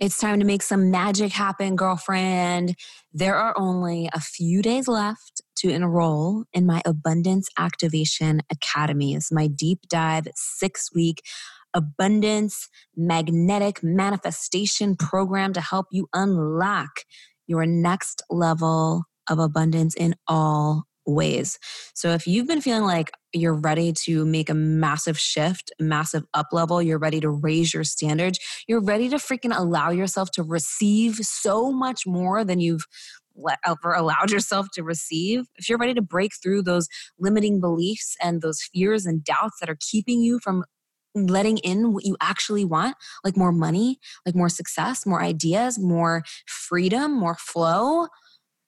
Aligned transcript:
It's 0.00 0.16
time 0.16 0.40
to 0.40 0.46
make 0.46 0.62
some 0.62 0.90
magic 0.90 1.30
happen, 1.30 1.76
girlfriend. 1.76 2.74
There 3.12 3.34
are 3.34 3.52
only 3.58 4.08
a 4.14 4.18
few 4.18 4.62
days 4.62 4.88
left 4.88 5.42
to 5.56 5.68
enroll 5.68 6.44
in 6.54 6.64
my 6.64 6.80
Abundance 6.86 7.50
Activation 7.58 8.40
Academy. 8.50 9.12
It's 9.12 9.30
my 9.30 9.46
deep 9.46 9.80
dive 9.90 10.26
six 10.34 10.88
week 10.94 11.20
abundance 11.74 12.70
magnetic 12.96 13.82
manifestation 13.82 14.96
program 14.96 15.52
to 15.52 15.60
help 15.60 15.88
you 15.92 16.08
unlock 16.14 17.04
your 17.46 17.66
next 17.66 18.22
level 18.30 19.04
of 19.28 19.38
abundance 19.38 19.94
in 19.94 20.14
all 20.26 20.84
ways. 21.14 21.58
So 21.94 22.10
if 22.10 22.26
you've 22.26 22.46
been 22.46 22.60
feeling 22.60 22.84
like 22.84 23.10
you're 23.32 23.54
ready 23.54 23.92
to 23.92 24.24
make 24.24 24.50
a 24.50 24.54
massive 24.54 25.18
shift, 25.18 25.70
massive 25.80 26.24
up 26.34 26.46
level, 26.52 26.82
you're 26.82 26.98
ready 26.98 27.20
to 27.20 27.30
raise 27.30 27.72
your 27.72 27.84
standards, 27.84 28.38
you're 28.66 28.82
ready 28.82 29.08
to 29.08 29.16
freaking 29.16 29.56
allow 29.56 29.90
yourself 29.90 30.30
to 30.32 30.42
receive 30.42 31.16
so 31.16 31.72
much 31.72 32.06
more 32.06 32.44
than 32.44 32.60
you've 32.60 32.86
ever 33.64 33.92
allowed 33.92 34.30
yourself 34.30 34.66
to 34.74 34.82
receive, 34.82 35.44
if 35.56 35.68
you're 35.68 35.78
ready 35.78 35.94
to 35.94 36.02
break 36.02 36.32
through 36.42 36.62
those 36.62 36.88
limiting 37.18 37.60
beliefs 37.60 38.16
and 38.22 38.42
those 38.42 38.60
fears 38.74 39.06
and 39.06 39.24
doubts 39.24 39.58
that 39.60 39.70
are 39.70 39.78
keeping 39.80 40.20
you 40.20 40.38
from 40.42 40.64
letting 41.14 41.58
in 41.58 41.92
what 41.92 42.04
you 42.04 42.16
actually 42.20 42.64
want, 42.64 42.96
like 43.24 43.36
more 43.36 43.52
money, 43.52 43.98
like 44.26 44.34
more 44.34 44.48
success, 44.48 45.06
more 45.06 45.22
ideas, 45.22 45.78
more 45.78 46.22
freedom, 46.46 47.12
more 47.18 47.36
flow, 47.36 48.06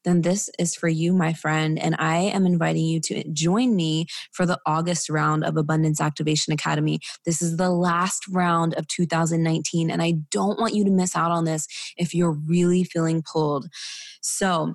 then 0.05 0.23
this 0.23 0.51
is 0.59 0.75
for 0.75 0.89
you, 0.89 1.13
my 1.13 1.33
friend. 1.33 1.79
And 1.79 1.95
I 1.99 2.17
am 2.17 2.47
inviting 2.47 2.85
you 2.85 3.01
to 3.01 3.25
join 3.33 3.77
me 3.77 4.07
for 4.33 4.47
the 4.47 4.59
August 4.67 5.09
round 5.09 5.45
of 5.45 5.57
Abundance 5.57 6.01
Activation 6.01 6.53
Academy. 6.53 7.01
This 7.25 7.43
is 7.43 7.57
the 7.57 7.71
last 7.71 8.27
round 8.29 8.75
of 8.75 8.89
2019. 8.89 9.91
And 9.91 10.03
I 10.03 10.13
don't 10.31 10.59
want 10.59 10.75
you 10.75 10.85
to 10.85 10.91
miss 10.91 11.17
out 11.17 11.31
on 11.31 11.45
this 11.45 11.67
if 11.97 12.15
you're 12.15 12.33
really 12.33 12.85
feeling 12.85 13.23
pulled. 13.23 13.69
So, 14.21 14.75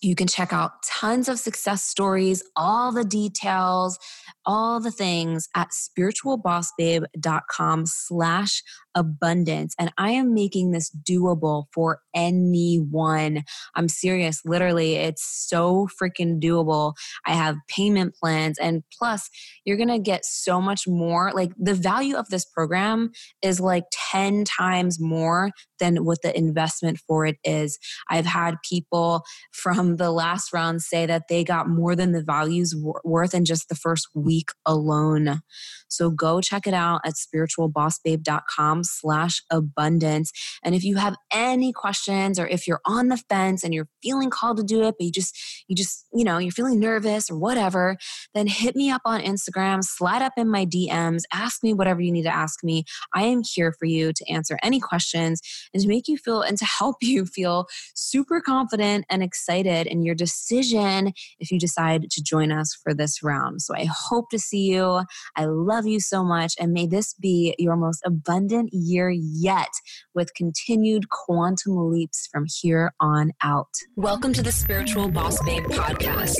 you 0.00 0.14
can 0.14 0.28
check 0.28 0.52
out 0.52 0.84
tons 0.84 1.28
of 1.28 1.40
success 1.40 1.82
stories, 1.82 2.40
all 2.54 2.92
the 2.92 3.04
details, 3.04 3.98
all 4.46 4.78
the 4.80 4.92
things 4.92 5.48
at 5.56 5.70
spiritualbossbabe.com 5.70 7.86
slash 7.86 8.62
abundance. 8.98 9.74
And 9.78 9.92
I 9.96 10.10
am 10.10 10.34
making 10.34 10.72
this 10.72 10.90
doable 11.08 11.66
for 11.72 12.00
anyone. 12.14 13.44
I'm 13.74 13.88
serious. 13.88 14.40
Literally, 14.44 14.96
it's 14.96 15.24
so 15.24 15.88
freaking 16.00 16.40
doable. 16.40 16.94
I 17.24 17.34
have 17.34 17.56
payment 17.68 18.14
plans. 18.14 18.58
And 18.58 18.82
plus, 18.98 19.30
you're 19.64 19.76
going 19.76 19.88
to 19.88 19.98
get 19.98 20.24
so 20.24 20.60
much 20.60 20.88
more. 20.88 21.30
Like 21.32 21.52
the 21.56 21.74
value 21.74 22.16
of 22.16 22.28
this 22.28 22.44
program 22.44 23.12
is 23.42 23.60
like 23.60 23.84
10 24.10 24.44
times 24.44 25.00
more 25.00 25.50
than 25.78 26.04
what 26.04 26.22
the 26.22 26.36
investment 26.36 26.98
for 27.06 27.24
it 27.24 27.36
is. 27.44 27.78
I've 28.10 28.26
had 28.26 28.56
people 28.68 29.22
from 29.52 29.96
the 29.96 30.10
last 30.10 30.52
round 30.52 30.82
say 30.82 31.06
that 31.06 31.28
they 31.28 31.44
got 31.44 31.68
more 31.68 31.94
than 31.94 32.12
the 32.12 32.22
values 32.22 32.74
worth 33.04 33.34
in 33.34 33.44
just 33.44 33.68
the 33.68 33.76
first 33.76 34.08
week 34.14 34.48
alone. 34.66 35.40
So 35.88 36.10
go 36.10 36.40
check 36.40 36.66
it 36.66 36.74
out 36.74 37.00
at 37.04 37.14
spiritualbossbabe.com 37.14 38.84
slash 38.88 39.42
abundance. 39.50 40.32
And 40.62 40.74
if 40.74 40.84
you 40.84 40.96
have 40.96 41.16
any 41.32 41.72
questions 41.72 42.38
or 42.38 42.46
if 42.46 42.66
you're 42.66 42.80
on 42.84 43.08
the 43.08 43.16
fence 43.16 43.64
and 43.64 43.74
you're 43.74 43.88
feeling 44.02 44.30
called 44.30 44.56
to 44.58 44.62
do 44.62 44.82
it, 44.82 44.96
but 44.98 45.04
you 45.04 45.12
just, 45.12 45.36
you 45.68 45.76
just, 45.76 46.06
you 46.12 46.24
know, 46.24 46.38
you're 46.38 46.52
feeling 46.52 46.80
nervous 46.80 47.30
or 47.30 47.38
whatever, 47.38 47.96
then 48.34 48.46
hit 48.46 48.74
me 48.76 48.90
up 48.90 49.02
on 49.04 49.20
Instagram, 49.20 49.82
slide 49.84 50.22
up 50.22 50.32
in 50.36 50.48
my 50.48 50.66
DMs, 50.66 51.22
ask 51.32 51.62
me 51.62 51.74
whatever 51.74 52.00
you 52.00 52.12
need 52.12 52.22
to 52.22 52.34
ask 52.34 52.62
me. 52.64 52.84
I 53.14 53.22
am 53.22 53.42
here 53.42 53.72
for 53.72 53.86
you 53.86 54.12
to 54.12 54.30
answer 54.30 54.58
any 54.62 54.80
questions 54.80 55.40
and 55.72 55.82
to 55.82 55.88
make 55.88 56.08
you 56.08 56.16
feel 56.16 56.42
and 56.42 56.58
to 56.58 56.64
help 56.64 56.96
you 57.02 57.26
feel 57.26 57.66
super 57.94 58.40
confident 58.40 59.04
and 59.10 59.22
excited 59.22 59.86
in 59.86 60.02
your 60.02 60.14
decision 60.14 61.12
if 61.38 61.50
you 61.50 61.58
decide 61.58 62.10
to 62.10 62.22
join 62.22 62.52
us 62.52 62.76
for 62.82 62.94
this 62.94 63.22
round. 63.22 63.62
So 63.62 63.74
I 63.74 63.86
hope 63.90 64.30
to 64.30 64.38
see 64.38 64.70
you. 64.70 65.02
I 65.36 65.44
love 65.46 65.86
you 65.86 66.00
so 66.00 66.24
much 66.24 66.54
and 66.58 66.72
may 66.72 66.86
this 66.86 67.14
be 67.14 67.54
your 67.58 67.76
most 67.76 68.02
abundant 68.04 68.70
year 68.78 69.10
yet 69.10 69.70
with 70.14 70.32
continued 70.34 71.08
quantum 71.10 71.90
leaps 71.90 72.28
from 72.32 72.46
here 72.60 72.92
on 73.00 73.32
out. 73.42 73.72
Welcome 73.96 74.32
to 74.34 74.42
the 74.42 74.52
Spiritual 74.52 75.08
Boss 75.08 75.42
Babe 75.44 75.64
podcast. 75.64 76.36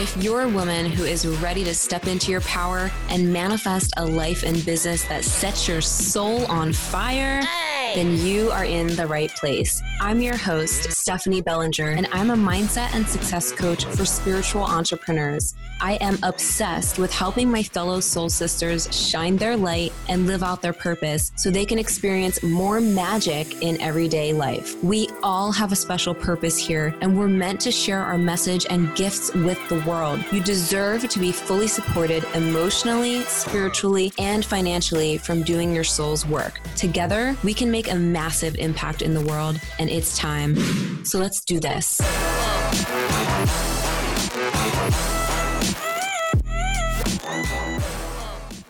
If 0.00 0.16
you're 0.22 0.42
a 0.42 0.48
woman 0.48 0.86
who 0.86 1.04
is 1.04 1.26
ready 1.26 1.64
to 1.64 1.74
step 1.74 2.06
into 2.06 2.30
your 2.30 2.42
power 2.42 2.90
and 3.08 3.32
manifest 3.32 3.92
a 3.96 4.04
life 4.04 4.42
and 4.42 4.64
business 4.64 5.04
that 5.04 5.24
sets 5.24 5.66
your 5.68 5.80
soul 5.80 6.44
on 6.46 6.72
fire, 6.72 7.42
then 7.94 8.18
you 8.18 8.50
are 8.50 8.64
in 8.64 8.88
the 8.96 9.06
right 9.06 9.30
place. 9.36 9.82
I'm 10.00 10.20
your 10.20 10.36
host, 10.36 10.92
Stephanie 10.92 11.40
Bellinger, 11.40 11.90
and 11.90 12.06
I'm 12.12 12.30
a 12.30 12.36
mindset 12.36 12.94
and 12.94 13.06
success 13.06 13.52
coach 13.52 13.84
for 13.84 14.04
spiritual 14.04 14.62
entrepreneurs. 14.62 15.54
I 15.80 15.94
am 15.94 16.18
obsessed 16.22 16.98
with 16.98 17.12
helping 17.12 17.50
my 17.50 17.62
fellow 17.62 18.00
soul 18.00 18.28
sisters 18.28 18.88
shine 18.94 19.36
their 19.36 19.56
light 19.56 19.92
and 20.08 20.26
live 20.26 20.42
out 20.42 20.62
their 20.62 20.72
purpose 20.72 21.32
so 21.36 21.50
they 21.50 21.65
can 21.66 21.78
experience 21.78 22.42
more 22.42 22.80
magic 22.80 23.62
in 23.62 23.80
everyday 23.80 24.32
life. 24.32 24.82
We 24.82 25.08
all 25.22 25.52
have 25.52 25.72
a 25.72 25.76
special 25.76 26.14
purpose 26.14 26.56
here, 26.56 26.94
and 27.00 27.18
we're 27.18 27.28
meant 27.28 27.60
to 27.62 27.72
share 27.72 28.00
our 28.00 28.16
message 28.16 28.66
and 28.70 28.94
gifts 28.94 29.34
with 29.34 29.58
the 29.68 29.82
world. 29.86 30.24
You 30.32 30.42
deserve 30.42 31.08
to 31.08 31.18
be 31.18 31.32
fully 31.32 31.66
supported 31.66 32.24
emotionally, 32.34 33.22
spiritually, 33.22 34.12
and 34.18 34.44
financially 34.44 35.18
from 35.18 35.42
doing 35.42 35.74
your 35.74 35.84
soul's 35.84 36.24
work. 36.26 36.60
Together, 36.76 37.36
we 37.42 37.52
can 37.52 37.70
make 37.70 37.90
a 37.90 37.96
massive 37.96 38.54
impact 38.56 39.02
in 39.02 39.12
the 39.12 39.20
world, 39.22 39.60
and 39.78 39.90
it's 39.90 40.16
time. 40.16 41.04
So 41.04 41.18
let's 41.18 41.40
do 41.44 41.60
this. 41.60 42.00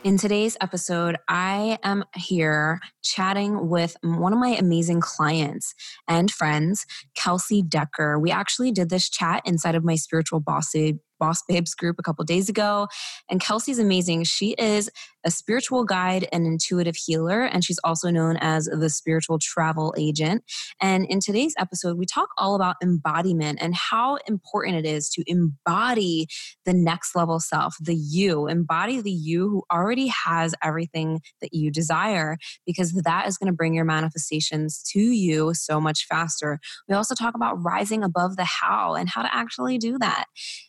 In 0.06 0.18
today's 0.18 0.56
episode, 0.60 1.16
I 1.26 1.80
am 1.82 2.04
here 2.14 2.78
chatting 3.02 3.68
with 3.68 3.96
one 4.02 4.32
of 4.32 4.38
my 4.38 4.50
amazing 4.50 5.00
clients 5.00 5.74
and 6.06 6.30
friends, 6.30 6.86
Kelsey 7.16 7.60
Decker. 7.60 8.16
We 8.16 8.30
actually 8.30 8.70
did 8.70 8.88
this 8.88 9.10
chat 9.10 9.42
inside 9.44 9.74
of 9.74 9.82
my 9.82 9.96
spiritual 9.96 10.38
boss 10.38 10.72
eh, 10.76 10.92
Boss 11.18 11.42
Babes 11.48 11.74
group 11.74 11.96
a 11.98 12.04
couple 12.04 12.24
days 12.24 12.48
ago. 12.48 12.86
And 13.28 13.40
Kelsey's 13.40 13.80
amazing. 13.80 14.22
She 14.24 14.54
is 14.58 14.90
a 15.26 15.30
spiritual 15.30 15.84
guide 15.84 16.28
and 16.32 16.46
intuitive 16.46 16.94
healer, 16.94 17.42
and 17.42 17.64
she's 17.64 17.80
also 17.82 18.10
known 18.10 18.36
as 18.40 18.66
the 18.66 18.88
spiritual 18.88 19.38
travel 19.40 19.92
agent. 19.98 20.44
And 20.80 21.04
in 21.06 21.18
today's 21.18 21.54
episode, 21.58 21.98
we 21.98 22.06
talk 22.06 22.28
all 22.38 22.54
about 22.54 22.76
embodiment 22.80 23.58
and 23.60 23.74
how 23.74 24.18
important 24.28 24.76
it 24.76 24.86
is 24.86 25.10
to 25.10 25.24
embody 25.26 26.28
the 26.64 26.72
next 26.72 27.16
level 27.16 27.40
self, 27.40 27.76
the 27.80 27.94
you, 27.94 28.46
embody 28.46 29.00
the 29.00 29.10
you 29.10 29.48
who 29.48 29.64
already 29.72 30.06
has 30.06 30.54
everything 30.62 31.20
that 31.40 31.52
you 31.52 31.72
desire, 31.72 32.38
because 32.64 32.92
that 32.92 33.26
is 33.26 33.36
going 33.36 33.50
to 33.50 33.56
bring 33.56 33.74
your 33.74 33.84
manifestations 33.84 34.80
to 34.92 35.00
you 35.00 35.52
so 35.54 35.80
much 35.80 36.06
faster. 36.06 36.60
We 36.88 36.94
also 36.94 37.16
talk 37.16 37.34
about 37.34 37.62
rising 37.62 38.04
above 38.04 38.36
the 38.36 38.44
how 38.44 38.94
and 38.94 39.08
how 39.08 39.22
to 39.22 39.34
actually 39.34 39.78
do 39.78 39.98
that. 39.98 40.26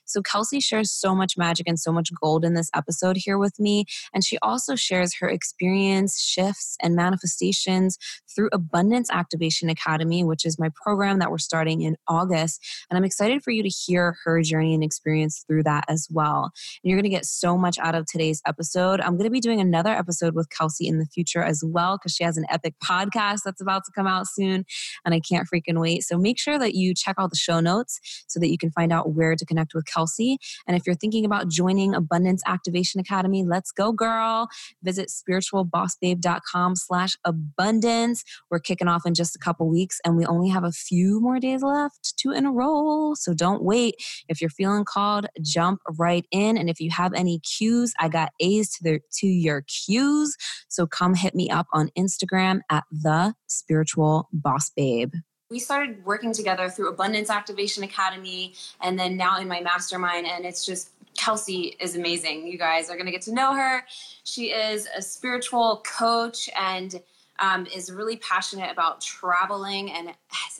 So, 0.07 0.21
Kelsey 0.21 0.61
shares 0.61 0.91
so 0.91 1.13
much 1.13 1.33
magic 1.37 1.67
and 1.67 1.79
so 1.79 1.91
much 1.91 2.09
gold 2.21 2.45
in 2.45 2.53
this 2.53 2.69
episode 2.73 3.17
here 3.17 3.37
with 3.37 3.59
me. 3.59 3.85
And 4.13 4.23
she 4.23 4.37
also 4.47 4.75
shares 4.75 5.13
her 5.19 5.27
experience, 5.27 6.21
shifts, 6.21 6.77
and 6.81 6.95
manifestations 6.95 7.97
through 8.33 8.49
Abundance 8.53 9.09
Activation 9.11 9.69
Academy, 9.69 10.23
which 10.23 10.45
is 10.45 10.57
my 10.57 10.69
program 10.81 11.19
that 11.19 11.29
we're 11.29 11.37
starting 11.37 11.81
in 11.81 11.97
August. 12.07 12.65
And 12.89 12.97
I'm 12.97 13.03
excited 13.03 13.43
for 13.43 13.51
you 13.51 13.61
to 13.61 13.69
hear 13.69 14.15
her 14.23 14.41
journey 14.41 14.73
and 14.73 14.83
experience 14.83 15.43
through 15.45 15.63
that 15.63 15.83
as 15.89 16.07
well. 16.09 16.51
And 16.83 16.89
you're 16.89 16.97
going 16.97 17.11
to 17.11 17.15
get 17.15 17.25
so 17.25 17.57
much 17.57 17.77
out 17.79 17.95
of 17.95 18.05
today's 18.05 18.41
episode. 18.47 19.01
I'm 19.01 19.17
going 19.17 19.25
to 19.25 19.31
be 19.31 19.41
doing 19.41 19.59
another 19.59 19.91
episode 19.91 20.33
with 20.33 20.49
Kelsey 20.49 20.87
in 20.87 20.99
the 20.99 21.05
future 21.05 21.43
as 21.43 21.63
well 21.65 21.97
because 21.97 22.13
she 22.13 22.23
has 22.23 22.37
an 22.37 22.45
epic 22.49 22.75
podcast 22.81 23.39
that's 23.43 23.61
about 23.61 23.83
to 23.85 23.91
come 23.93 24.07
out 24.07 24.27
soon. 24.27 24.63
And 25.03 25.13
I 25.13 25.19
can't 25.19 25.47
freaking 25.53 25.81
wait. 25.81 26.03
So 26.03 26.17
make 26.17 26.39
sure 26.39 26.57
that 26.57 26.73
you 26.73 26.93
check 26.93 27.15
out 27.19 27.31
the 27.31 27.35
show 27.35 27.59
notes 27.59 27.99
so 28.27 28.39
that 28.39 28.49
you 28.49 28.57
can 28.57 28.71
find 28.71 28.93
out 28.93 29.13
where 29.13 29.35
to 29.35 29.45
connect 29.45 29.73
with 29.73 29.85
Kelsey. 29.85 30.37
And 30.67 30.77
if 30.77 30.85
you're 30.85 30.95
thinking 30.95 31.25
about 31.25 31.49
joining 31.49 31.93
Abundance 31.93 32.43
Activation 32.45 33.01
Academy, 33.01 33.43
let's 33.43 33.71
go, 33.71 33.91
girl. 33.91 34.36
Visit 34.83 35.09
spiritualbossbabe.com 35.09 36.75
slash 36.75 37.17
abundance. 37.25 38.23
We're 38.51 38.59
kicking 38.59 38.87
off 38.87 39.05
in 39.05 39.13
just 39.13 39.35
a 39.35 39.39
couple 39.39 39.69
weeks 39.69 39.99
and 40.05 40.15
we 40.15 40.25
only 40.25 40.49
have 40.49 40.63
a 40.63 40.71
few 40.71 41.19
more 41.21 41.39
days 41.39 41.63
left 41.63 42.15
to 42.17 42.31
enroll. 42.31 43.15
So 43.15 43.33
don't 43.33 43.63
wait. 43.63 43.95
If 44.27 44.41
you're 44.41 44.49
feeling 44.49 44.85
called, 44.85 45.27
jump 45.41 45.81
right 45.97 46.25
in. 46.31 46.57
And 46.57 46.69
if 46.69 46.79
you 46.79 46.91
have 46.91 47.13
any 47.13 47.39
cues, 47.39 47.93
I 47.99 48.09
got 48.09 48.31
A's 48.39 48.69
to 48.77 48.99
to 49.19 49.27
your 49.27 49.63
cues. 49.63 50.35
So 50.67 50.85
come 50.85 51.15
hit 51.15 51.33
me 51.33 51.49
up 51.49 51.67
on 51.73 51.89
Instagram 51.97 52.61
at 52.69 52.83
the 52.91 53.33
spiritual 53.47 54.29
boss 54.31 54.69
babe 54.75 55.13
we 55.49 55.59
started 55.59 56.03
working 56.05 56.33
together 56.33 56.69
through 56.69 56.89
Abundance 56.89 57.29
Activation 57.29 57.83
Academy 57.83 58.53
and 58.81 58.99
then 58.99 59.15
now 59.15 59.39
in 59.39 59.47
my 59.47 59.61
mastermind. 59.61 60.27
And 60.27 60.45
it's 60.45 60.65
just, 60.65 60.89
Kelsey 61.17 61.75
is 61.79 61.95
amazing. 61.95 62.47
You 62.47 62.57
guys 62.57 62.89
are 62.89 62.93
going 62.93 63.07
to 63.07 63.11
get 63.11 63.23
to 63.23 63.33
know 63.33 63.53
her. 63.53 63.83
She 64.23 64.51
is 64.51 64.87
a 64.95 65.01
spiritual 65.01 65.83
coach 65.85 66.49
and 66.57 67.01
um, 67.39 67.65
is 67.67 67.91
really 67.91 68.17
passionate 68.17 68.71
about 68.71 69.01
traveling 69.01 69.91
and 69.91 70.13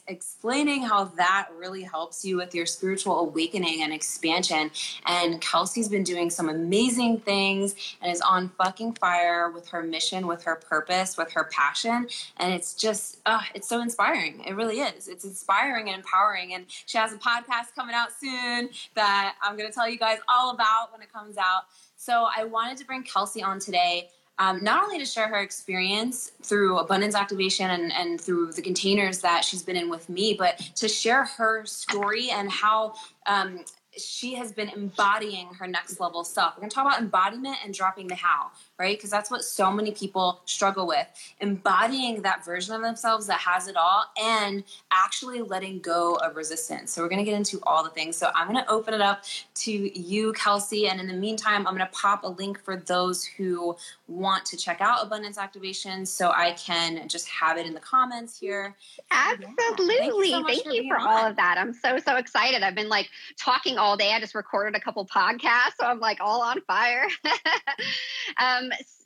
explaining 0.08 0.84
how 0.84 1.06
that 1.06 1.50
really 1.58 1.84
helps 1.84 2.24
you 2.24 2.38
with 2.38 2.56
your 2.56 2.66
spiritual 2.66 3.20
awakening 3.20 3.84
and 3.84 3.92
expansion. 3.92 4.72
And 5.06 5.42
Kelsey's 5.42 5.90
been 5.90 6.04
doing 6.04 6.30
some 6.30 6.50
amazing 6.50 7.20
things 7.20 7.76
and 8.02 8.12
is 8.12 8.22
on 8.22 8.50
fucking 8.58 8.94
fire 8.94 9.52
with 9.52 9.68
her 9.70 9.84
mission, 9.84 10.28
with 10.28 10.44
her 10.44 10.56
purpose, 10.56 11.18
with 11.18 11.32
her 11.34 11.50
passion. 11.52 12.08
And 12.38 12.54
it's 12.54 12.74
just, 12.74 13.20
uh, 13.26 13.42
it's 13.54 13.68
so 13.68 13.82
inspiring. 13.82 14.44
It 14.46 14.56
really 14.56 14.80
is. 14.80 15.08
It's 15.08 15.26
inspiring 15.26 15.90
and 15.90 15.98
empowering. 15.98 16.54
And 16.54 16.66
she 16.68 16.98
has 16.98 17.12
a 17.12 17.18
podcast 17.18 17.76
coming 17.76 17.96
out 17.96 18.10
soon 18.18 18.70
that 18.96 19.36
I'm 19.42 19.58
going 19.58 19.70
to 19.70 19.76
tell 19.76 19.90
you 19.90 19.98
guys 19.98 20.20
all 20.30 20.52
about 20.52 20.92
when 20.92 21.02
it 21.02 21.12
comes 21.12 21.38
out. 21.38 21.64
So 21.98 22.28
I 22.36 22.44
wanted 22.44 22.78
to 22.78 22.86
bring 22.86 23.04
Kelsey 23.04 23.44
on 23.44 23.60
today 23.60 24.10
um, 24.40 24.64
not 24.64 24.84
only 24.84 25.00
to 25.00 25.06
share 25.06 25.28
her 25.28 25.40
experience 25.40 26.32
through 26.44 26.78
abundance 26.78 27.16
activation 27.16 27.70
and, 27.72 27.92
and 27.94 28.22
through 28.22 28.52
the 28.52 28.62
containers 28.62 29.20
that 29.20 29.44
she's 29.44 29.64
been 29.64 29.76
in 29.76 29.90
with 29.90 30.10
me, 30.10 30.36
but 30.38 30.58
to 30.76 30.88
share 30.88 31.26
her 31.26 31.66
story 31.66 32.30
and 32.30 32.52
how 32.52 32.94
um, 33.26 33.66
she 33.98 34.36
has 34.36 34.52
been 34.52 34.70
embodying 34.70 35.48
her 35.56 35.68
next 35.68 36.00
level 36.00 36.24
self. 36.24 36.56
We're 36.56 36.62
going 36.62 36.70
to 36.70 36.76
talk 36.76 36.86
about 36.86 37.02
embodiment 37.02 37.58
and 37.64 37.74
dropping 37.74 38.08
the 38.08 38.16
how, 38.16 38.52
right? 38.80 38.98
Because 38.98 39.10
that's 39.10 39.32
what 39.32 39.44
so 39.44 39.72
many 39.72 39.92
people 39.92 40.42
struggle 40.46 40.88
with. 40.88 41.08
Embodying 41.40 42.22
that 42.22 42.46
version 42.46 42.76
of 42.76 42.82
themselves 42.82 43.28
that 43.28 43.40
has 43.40 43.68
it 43.68 43.76
all 43.76 44.06
and 44.22 44.64
actually 44.92 45.42
letting 45.42 45.80
go 45.80 46.16
of 46.16 46.36
resistance. 46.36 46.92
So, 46.92 47.02
we're 47.02 47.10
going 47.10 47.24
to 47.24 47.30
get 47.30 47.36
into 47.36 47.60
all 47.64 47.84
the 47.84 47.90
things. 47.90 48.18
So, 48.18 48.30
I'm 48.36 48.52
going 48.52 48.64
to 48.64 48.70
open 48.70 48.94
it 48.94 49.02
up 49.02 49.24
to 49.56 49.72
you, 49.72 50.34
Kelsey. 50.34 50.88
And 50.88 51.00
in 51.00 51.08
the 51.08 51.14
meantime, 51.14 51.68
I'm 51.68 51.76
going 51.76 51.88
to 51.88 51.94
pop 51.94 52.24
a 52.24 52.28
link 52.28 52.62
for 52.64 52.78
those 52.78 53.24
who 53.24 53.76
want 54.08 54.46
to 54.46 54.58
check 54.58 54.80
out 54.80 55.06
abundance 55.06 55.38
activation 55.38 56.06
so 56.06 56.32
I 56.32 56.54
can 56.54 57.08
just 57.08 57.28
have 57.28 57.58
it 57.58 57.66
in 57.66 57.74
the 57.74 57.80
comments 57.80 58.40
here. 58.40 58.76
Absolutely. 59.12 59.56
Yeah. 59.56 59.98
Thank 59.98 60.14
you, 60.14 60.26
so 60.26 60.44
Thank 60.46 60.66
you 60.74 60.90
for, 60.90 61.00
all 61.00 61.28
of 61.28 61.36
that. 61.36 61.58
I'm 61.58 61.74
so, 61.74 61.98
so 62.00 62.16
excited. 62.16 62.64
I've 62.64 62.76
been 62.76 62.90
like 62.90 63.10
talking 63.38 63.78
all 63.78 63.98
day. 63.98 64.14
I 64.14 64.20
just 64.20 64.36
recorded 64.36 64.76
a 64.76 64.80
couple 64.80 65.06
podcasts, 65.06 65.76
so 65.80 65.86
I'm 65.86 66.00
like 66.00 66.20
all 66.22 66.42
on 66.42 66.62
fire. 66.62 67.08
um, 68.38 68.67
um, 68.72 68.97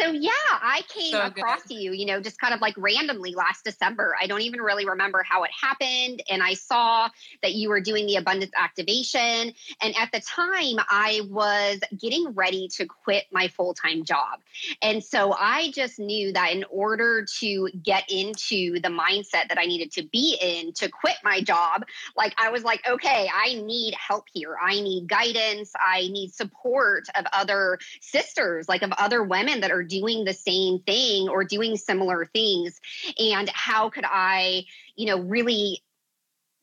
so 0.00 0.10
yeah, 0.10 0.30
I 0.50 0.82
came 0.88 1.12
so 1.12 1.22
across 1.22 1.62
you, 1.68 1.92
you 1.92 2.06
know, 2.06 2.20
just 2.20 2.40
kind 2.40 2.54
of 2.54 2.60
like 2.60 2.74
randomly 2.78 3.34
last 3.34 3.64
December. 3.64 4.14
I 4.20 4.26
don't 4.26 4.40
even 4.40 4.60
really 4.60 4.86
remember 4.86 5.22
how 5.22 5.42
it 5.44 5.50
happened. 5.58 6.22
And 6.30 6.42
I 6.42 6.54
saw 6.54 7.08
that 7.42 7.54
you 7.54 7.68
were 7.68 7.80
doing 7.80 8.06
the 8.06 8.16
abundance 8.16 8.52
activation. 8.56 9.52
And 9.82 9.94
at 9.98 10.10
the 10.12 10.20
time, 10.20 10.76
I 10.88 11.22
was 11.28 11.80
getting 12.00 12.30
ready 12.34 12.68
to 12.76 12.86
quit 12.86 13.24
my 13.30 13.48
full 13.48 13.74
time 13.74 14.04
job. 14.04 14.40
And 14.82 15.02
so 15.04 15.34
I 15.38 15.70
just 15.72 15.98
knew 15.98 16.32
that 16.32 16.52
in 16.52 16.64
order 16.70 17.26
to 17.40 17.68
get 17.82 18.04
into 18.10 18.80
the 18.80 18.88
mindset 18.88 19.48
that 19.48 19.58
I 19.58 19.66
needed 19.66 19.92
to 19.92 20.02
be 20.04 20.38
in 20.40 20.72
to 20.74 20.88
quit 20.88 21.16
my 21.22 21.42
job, 21.42 21.84
like 22.16 22.34
I 22.38 22.50
was 22.50 22.64
like, 22.64 22.88
okay, 22.88 23.28
I 23.34 23.54
need 23.54 23.94
help 23.94 24.24
here. 24.32 24.56
I 24.60 24.80
need 24.80 25.08
guidance. 25.08 25.72
I 25.78 26.08
need 26.08 26.32
support 26.32 27.06
of 27.14 27.26
other 27.32 27.78
sisters, 28.00 28.68
like 28.68 28.82
of 28.82 28.92
other 28.92 29.22
women 29.22 29.57
that 29.60 29.70
are 29.70 29.82
doing 29.82 30.24
the 30.24 30.34
same 30.34 30.80
thing 30.80 31.28
or 31.28 31.44
doing 31.44 31.76
similar 31.76 32.26
things. 32.26 32.80
And 33.18 33.48
how 33.50 33.90
could 33.90 34.04
i 34.06 34.64
you 34.96 35.06
know 35.06 35.20
really 35.20 35.82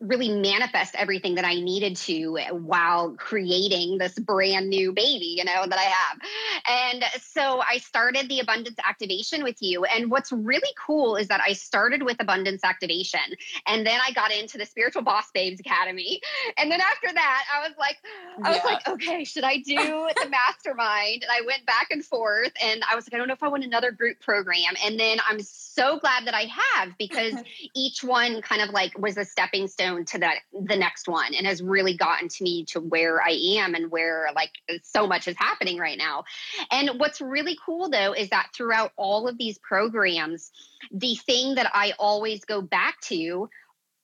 really 0.02 0.30
manifest 0.30 0.94
everything 0.96 1.36
that 1.36 1.46
I 1.46 1.56
needed 1.56 1.96
to 1.98 2.38
while 2.52 3.12
creating 3.12 3.98
this 3.98 4.14
brand 4.20 4.70
new 4.70 4.92
baby, 4.92 5.36
you 5.38 5.46
know, 5.46 5.66
that 5.66 5.80
I 5.80 5.84
have. 5.84 6.20
And 6.68 7.04
so 7.22 7.64
I 7.68 7.78
started 7.78 8.28
the 8.28 8.42
abundance 8.42 8.76
activation 8.84 9.44
with 9.44 9.62
you. 9.62 9.86
And 9.86 10.12
what's 10.12 10.34
really 10.34 10.74
cool 10.78 11.16
is 11.16 11.30
that 11.30 11.40
I 11.40 11.54
started 11.54 12.04
with 12.04 12.18
abundance 12.20 12.64
activation 12.66 13.22
and 13.68 13.88
then 13.88 14.00
I 14.06 14.12
got 14.12 14.34
into 14.34 14.58
the 14.58 14.66
spiritual 14.66 15.02
boss 15.02 15.32
babes 15.34 15.62
academy. 15.62 16.20
And 16.58 16.70
then 16.70 16.82
after 16.82 17.14
that, 17.14 17.44
I 17.56 17.66
was 17.66 17.78
like, 17.80 17.98
I 18.44 18.52
was 18.52 18.66
like, 18.66 18.88
okay, 18.88 19.24
should 19.24 19.46
I 19.46 19.58
do 19.58 19.76
the 20.22 20.30
mastermind? 20.30 21.24
And 21.24 21.32
I 21.32 21.46
went 21.46 21.66
back 21.66 21.88
and 21.92 22.04
forth 22.04 22.52
and 22.62 22.84
I 22.92 22.96
was 22.96 23.06
like, 23.06 23.14
I 23.14 23.18
don't 23.18 23.30
know 23.30 23.34
if 23.34 23.44
I 23.44 23.48
want 23.48 23.64
another 23.64 23.92
group 23.92 24.20
program. 24.20 24.76
And 24.84 25.00
then 25.00 25.20
I'm 25.28 25.42
so 25.42 26.00
glad 26.00 26.26
that 26.26 26.34
I 26.34 26.52
have 26.74 26.98
because 26.98 27.36
each 27.76 28.04
one 28.04 28.42
kind 28.42 28.62
of 28.62 28.72
like 28.72 28.98
was 28.98 29.16
a 29.16 29.24
stepping 29.24 29.70
stone 29.70 29.85
to 30.06 30.18
that 30.20 30.40
the 30.52 30.76
next 30.76 31.08
one 31.08 31.34
and 31.34 31.46
has 31.46 31.62
really 31.62 31.96
gotten 31.96 32.28
to 32.28 32.44
me 32.44 32.66
to 32.66 32.80
where 32.80 33.22
I 33.22 33.32
am 33.60 33.76
and 33.76 33.92
where 33.92 34.30
like 34.36 34.52
so 34.84 35.08
much 35.08 35.28
is 35.28 35.36
happening 35.38 35.78
right 35.78 35.98
now. 35.98 36.24
And 36.72 37.00
what's 37.00 37.22
really 37.22 37.58
cool 37.66 37.90
though 37.90 38.14
is 38.14 38.30
that 38.30 38.50
throughout 38.56 38.92
all 38.96 39.28
of 39.28 39.38
these 39.38 39.58
programs, 39.60 40.52
the 40.92 41.16
thing 41.16 41.56
that 41.56 41.70
I 41.74 41.94
always 42.00 42.44
go 42.46 42.62
back 42.62 43.00
to 43.02 43.50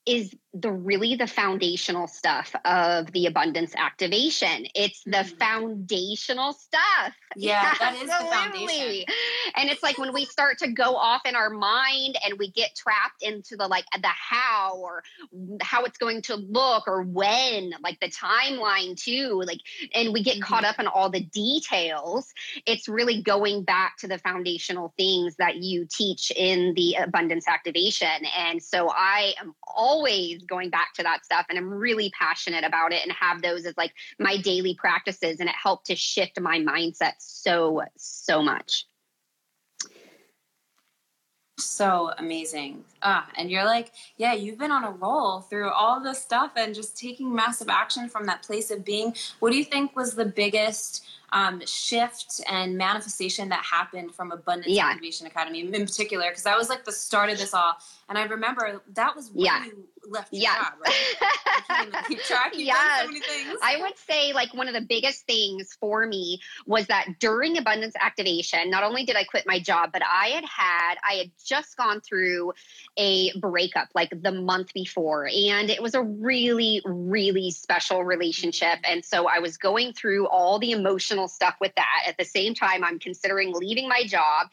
is 0.06 0.34
the 0.54 0.72
really 0.72 1.16
the 1.16 1.28
foundational 1.28 2.08
stuff 2.08 2.54
of 2.66 3.12
the 3.14 3.26
abundance 3.26 3.74
activation. 3.78 4.66
It's 4.76 5.02
the 5.06 5.12
mm-hmm. 5.12 5.38
foundational 5.38 6.52
stuff. 6.52 7.14
Yeah, 7.38 7.74
that 7.80 7.96
is 7.96 8.10
the 8.10 8.26
foundation. 8.30 9.06
And 9.56 9.70
it's 9.70 9.82
like 9.82 9.98
when 9.98 10.14
we 10.14 10.26
start 10.26 10.58
to 10.58 10.68
go 10.70 10.98
off 10.98 11.22
in 11.26 11.36
our 11.36 11.50
mind 11.50 12.18
and 12.26 12.38
we 12.38 12.52
get 12.52 12.76
trapped 12.76 13.24
into 13.24 13.56
the 13.56 13.68
like 13.68 13.86
the 14.02 14.08
how 14.08 14.76
or 14.76 15.04
how 15.62 15.86
it's 15.86 15.98
going 15.98 16.22
to 16.24 16.36
look 16.36 16.86
or 16.86 17.04
when, 17.04 17.74
like 17.82 18.00
the 18.02 18.10
timeline 18.10 19.02
too, 19.02 19.42
like 19.46 19.60
and 19.94 20.12
we 20.12 20.22
get 20.22 20.34
mm-hmm. 20.34 20.44
caught 20.44 20.66
up 20.66 20.80
in 20.80 20.88
all 20.88 21.10
the 21.10 21.22
details. 21.22 22.34
It's 22.66 22.90
really 22.90 23.22
going 23.22 23.64
back 23.64 23.98
to 24.00 24.08
the 24.08 24.18
foundational 24.18 24.94
things 24.98 25.38
that 25.38 25.58
you 25.58 25.88
teach 25.90 26.30
in 26.36 26.74
the 26.76 26.96
abundance 26.96 27.48
activation. 27.48 28.26
And 28.38 28.62
so 28.62 28.90
I 28.90 29.34
am 29.40 29.56
always 29.64 30.41
going 30.48 30.70
back 30.70 30.94
to 30.96 31.04
that 31.04 31.26
stuff 31.26 31.46
and 31.50 31.58
I'm 31.58 31.70
really 31.70 32.12
passionate 32.18 32.64
about 32.64 32.94
it 32.94 33.04
and 33.04 33.12
have 33.12 33.42
those 33.42 33.66
as 33.66 33.76
like 33.78 33.94
my 34.20 34.38
daily 34.38 34.76
practices 34.76 35.40
and 35.40 35.50
it 35.50 35.56
helped 35.62 35.88
to 35.88 35.96
shift 35.96 36.40
my 36.40 36.60
mindset 36.60 37.14
so 37.20 37.82
so 37.98 38.42
much 38.42 38.86
so 41.62 42.12
amazing. 42.18 42.84
Ah, 43.02 43.28
and 43.36 43.50
you're 43.50 43.66
like, 43.66 43.92
yeah, 44.18 44.34
you've 44.34 44.58
been 44.58 44.72
on 44.72 44.84
a 44.84 44.92
roll 44.92 45.42
through 45.42 45.70
all 45.70 46.02
this 46.02 46.22
stuff 46.22 46.52
and 46.56 46.76
just 46.76 46.98
taking 46.98 47.34
massive 47.34 47.70
action 47.70 48.10
from 48.10 48.26
that 48.26 48.44
place 48.44 48.72
of 48.72 48.84
being. 48.84 49.16
What 49.40 49.52
do 49.52 49.58
you 49.58 49.64
think 49.64 49.96
was 49.96 50.16
the 50.16 50.26
biggest 50.26 51.06
um, 51.32 51.62
shift 51.66 52.42
and 52.50 52.78
manifestation 52.78 53.50
that 53.50 53.64
happened 53.64 54.14
from 54.14 54.32
Abundance 54.32 54.72
yeah. 54.72 54.88
Activation 54.88 55.28
Academy 55.28 55.62
in 55.62 55.86
particular? 55.86 56.30
Because 56.30 56.44
that 56.44 56.58
was 56.58 56.70
like 56.70 56.86
the 56.86 56.92
start 56.92 57.30
of 57.30 57.38
this 57.38 57.54
all. 57.54 57.74
And 58.10 58.18
I 58.18 58.26
remember 58.26 58.82
that 58.94 59.16
was 59.16 59.30
when 59.32 59.46
yeah. 59.46 59.66
you 59.66 59.86
left 60.10 60.34
your 60.34 60.42
yes. 60.42 60.58
job, 60.58 60.74
right? 60.84 62.06
keep 62.08 62.20
track. 62.24 62.52
yes. 62.56 63.08
So 63.10 63.58
I 63.64 63.78
would 63.80 63.98
say 63.98 64.34
like 64.34 64.54
one 64.54 64.68
of 64.68 64.74
the 64.74 64.82
biggest 64.82 65.26
things 65.26 65.78
for 65.80 66.06
me 66.06 66.40
was 66.66 66.88
that 66.88 67.20
during 67.20 67.58
abundance 67.58 67.96
activation, 68.00 68.70
not 68.70 68.84
only 68.84 69.06
did 69.06 69.16
I 69.16 69.24
quit 69.24 69.46
my 69.48 69.60
job, 69.60 69.92
but 69.94 70.02
I 70.04 70.28
had 70.28 70.46
had 70.46 70.96
I 71.08 71.14
had 71.14 71.32
just 71.44 71.78
gone 71.78 72.02
through 72.02 72.54
a 72.98 73.38
breakup 73.40 73.90
like 73.96 74.12
the 74.22 74.32
month 74.32 74.74
before, 74.74 75.28
and 75.28 75.70
it 75.70 75.82
was 75.82 75.94
a 75.94 76.02
really 76.02 76.82
really 76.86 77.52
special 77.52 78.04
relationship, 78.04 78.80
and 78.84 79.04
so 79.06 79.28
I 79.28 79.40
was 79.40 79.58
going 79.58 79.94
through 79.94 80.28
all 80.28 80.60
the 80.60 80.72
emotional 80.72 81.21
stuff 81.28 81.56
with 81.62 81.74
that. 81.76 82.04
At 82.08 82.18
the 82.18 82.26
same 82.26 82.54
time, 82.54 82.84
I'm 82.84 83.00
considering 83.00 83.54
leaving 83.54 83.88
my 83.88 84.04
job, 84.06 84.48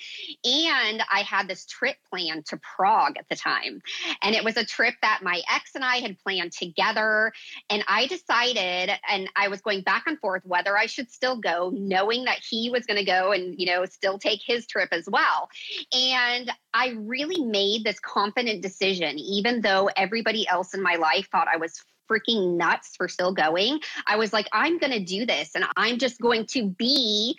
and 0.44 1.02
I 1.12 1.20
had 1.20 1.48
this 1.48 1.66
trip 1.66 1.96
planned 2.10 2.46
to 2.46 2.58
Prague 2.58 3.16
at 3.18 3.28
the 3.28 3.36
time, 3.36 3.82
and 4.22 4.34
it 4.34 4.44
was 4.44 4.56
a 4.56 4.64
trip 4.64 4.94
that 5.02 5.20
my 5.22 5.40
ex 5.54 5.74
and 5.74 5.84
I 5.84 5.96
had 5.96 6.18
planned 6.18 6.52
together. 6.52 7.32
And 7.70 7.84
I 7.88 8.06
decided, 8.06 8.90
and 9.10 9.28
I 9.36 9.48
was 9.48 9.60
going 9.60 9.82
back 9.82 10.04
and 10.06 10.18
forth 10.18 10.42
whether 10.44 10.76
I 10.76 10.86
should 10.86 11.10
still 11.10 11.36
go, 11.36 11.70
knowing 11.74 12.24
that 12.24 12.38
he 12.38 12.70
was 12.70 12.86
going 12.86 12.98
to 12.98 13.04
go 13.04 13.32
and, 13.32 13.58
you 13.58 13.66
know, 13.66 13.84
still 13.84 14.18
take 14.18 14.40
his 14.44 14.66
trip 14.66 14.88
as 14.92 15.08
well. 15.08 15.48
And 15.92 16.50
I 16.74 16.94
really 16.96 17.42
made 17.44 17.84
this 17.84 18.00
confident 18.00 18.62
decision, 18.62 19.18
even 19.18 19.60
though 19.60 19.90
everybody 19.96 20.46
else 20.48 20.74
in 20.74 20.82
my 20.82 20.96
life 20.96 21.28
thought 21.30 21.48
I 21.48 21.56
was 21.56 21.82
freaking 22.08 22.56
nuts 22.56 22.96
for 22.96 23.08
still 23.08 23.32
going. 23.32 23.80
I 24.06 24.16
was 24.16 24.32
like, 24.32 24.48
I'm 24.52 24.78
going 24.78 24.92
to 24.92 25.04
do 25.04 25.26
this 25.26 25.50
and 25.54 25.64
I'm 25.76 25.98
just 25.98 26.20
going 26.20 26.46
to 26.46 26.68
be 26.70 27.38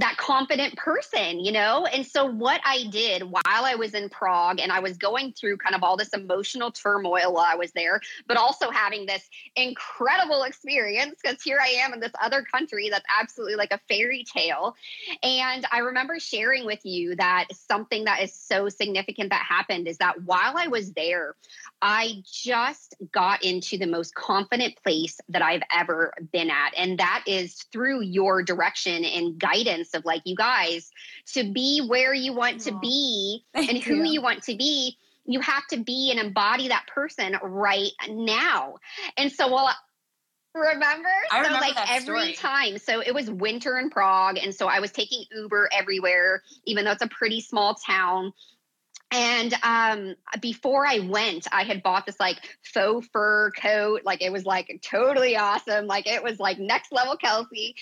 that 0.00 0.16
confident 0.16 0.76
person, 0.76 1.40
you 1.40 1.52
know? 1.52 1.86
And 1.86 2.06
so, 2.06 2.24
what 2.24 2.60
I 2.64 2.84
did 2.90 3.22
while 3.22 3.42
I 3.44 3.74
was 3.74 3.94
in 3.94 4.08
Prague 4.08 4.58
and 4.60 4.72
I 4.72 4.80
was 4.80 4.96
going 4.96 5.32
through 5.32 5.58
kind 5.58 5.74
of 5.74 5.82
all 5.82 5.96
this 5.96 6.08
emotional 6.08 6.70
turmoil 6.70 7.32
while 7.32 7.46
I 7.46 7.54
was 7.54 7.70
there, 7.72 8.00
but 8.26 8.36
also 8.36 8.70
having 8.70 9.06
this 9.06 9.28
incredible 9.56 10.44
experience 10.44 11.16
because 11.22 11.42
here 11.42 11.58
I 11.60 11.68
am 11.84 11.92
in 11.92 12.00
this 12.00 12.12
other 12.20 12.42
country 12.42 12.88
that's 12.88 13.04
absolutely 13.20 13.56
like 13.56 13.72
a 13.72 13.80
fairy 13.88 14.24
tale. 14.24 14.74
And 15.22 15.66
I 15.70 15.78
remember 15.80 16.18
sharing 16.18 16.64
with 16.64 16.80
you 16.84 17.14
that 17.16 17.46
something 17.52 18.04
that 18.04 18.22
is 18.22 18.34
so 18.34 18.68
significant 18.68 19.30
that 19.30 19.44
happened 19.46 19.86
is 19.86 19.98
that 19.98 20.22
while 20.22 20.54
I 20.56 20.68
was 20.68 20.92
there, 20.92 21.36
I 21.82 22.22
just 22.24 22.94
got 23.12 23.44
into 23.44 23.76
the 23.76 23.86
most 23.86 24.14
confident 24.14 24.76
place 24.82 25.18
that 25.28 25.42
I've 25.42 25.62
ever 25.74 26.14
been 26.32 26.50
at. 26.50 26.72
And 26.76 26.98
that 26.98 27.24
is 27.26 27.54
through 27.72 28.02
your 28.02 28.42
direction 28.42 29.04
and 29.04 29.38
guidance 29.38 29.89
of 29.94 30.04
like, 30.04 30.22
you 30.24 30.36
guys, 30.36 30.90
to 31.34 31.50
be 31.50 31.84
where 31.86 32.14
you 32.14 32.32
want 32.32 32.60
to 32.62 32.78
be 32.78 33.44
and 33.54 33.78
who 33.78 33.96
you. 33.96 34.12
you 34.12 34.22
want 34.22 34.42
to 34.44 34.56
be, 34.56 34.96
you 35.24 35.40
have 35.40 35.66
to 35.68 35.78
be 35.78 36.10
and 36.10 36.20
embody 36.20 36.68
that 36.68 36.86
person 36.86 37.36
right 37.42 37.92
now. 38.08 38.74
And 39.16 39.30
so 39.30 39.48
while 39.48 39.74
Remember? 40.52 41.08
I 41.30 41.38
remember 41.38 41.58
so 41.58 41.68
like 41.68 41.90
every 41.90 42.32
story. 42.32 42.32
time. 42.32 42.78
So 42.78 43.00
it 43.00 43.14
was 43.14 43.30
winter 43.30 43.78
in 43.78 43.88
Prague. 43.88 44.36
And 44.36 44.54
so 44.54 44.66
I 44.66 44.80
was 44.80 44.90
taking 44.90 45.24
Uber 45.32 45.68
everywhere, 45.72 46.42
even 46.64 46.84
though 46.84 46.90
it's 46.90 47.02
a 47.02 47.08
pretty 47.08 47.40
small 47.40 47.74
town. 47.74 48.32
And 49.12 49.54
um, 49.62 50.14
before 50.40 50.86
I 50.86 51.00
went, 51.00 51.48
I 51.50 51.64
had 51.64 51.82
bought 51.82 52.06
this 52.06 52.20
like 52.20 52.38
faux 52.62 53.08
fur 53.12 53.50
coat. 53.52 54.02
Like 54.04 54.22
it 54.22 54.30
was 54.30 54.44
like 54.44 54.80
totally 54.82 55.36
awesome. 55.36 55.86
Like 55.86 56.06
it 56.06 56.22
was 56.22 56.38
like 56.38 56.58
next 56.58 56.92
level 56.92 57.16
Kelsey. 57.16 57.74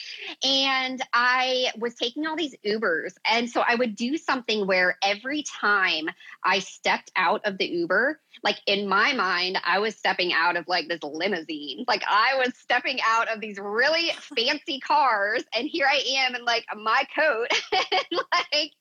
And 0.43 1.03
I 1.13 1.71
was 1.79 1.95
taking 1.95 2.27
all 2.27 2.37
these 2.37 2.57
Ubers. 2.65 3.13
And 3.31 3.51
so 3.51 3.63
I 3.67 3.75
would 3.75 3.95
do 3.95 4.17
something 4.17 4.67
where 4.67 4.97
every 5.03 5.43
time 5.43 6.09
I 6.43 6.61
stepped 6.61 7.13
out 7.15 7.43
of 7.45 7.59
the 7.59 7.67
Uber, 7.67 8.21
like 8.43 8.57
in 8.67 8.89
my 8.89 9.13
mind, 9.13 9.59
I 9.65 9.79
was 9.79 9.97
stepping 9.97 10.33
out 10.33 10.57
of 10.57 10.67
like 10.69 10.89
this 10.89 11.03
limousine. 11.03 11.85
Like 11.89 12.03
I 12.09 12.37
was 12.39 12.57
stepping 12.57 12.99
out 13.05 13.29
of 13.29 13.41
these 13.41 13.59
really 13.59 14.11
fancy 14.37 14.81
cars. 14.81 15.45
And 15.55 15.69
here 15.69 15.87
I 15.87 16.03
am 16.27 16.35
in 16.35 16.45
like 16.45 16.65
my 16.77 17.05
coat. 17.17 17.49
and 17.73 18.21
like 18.33 18.73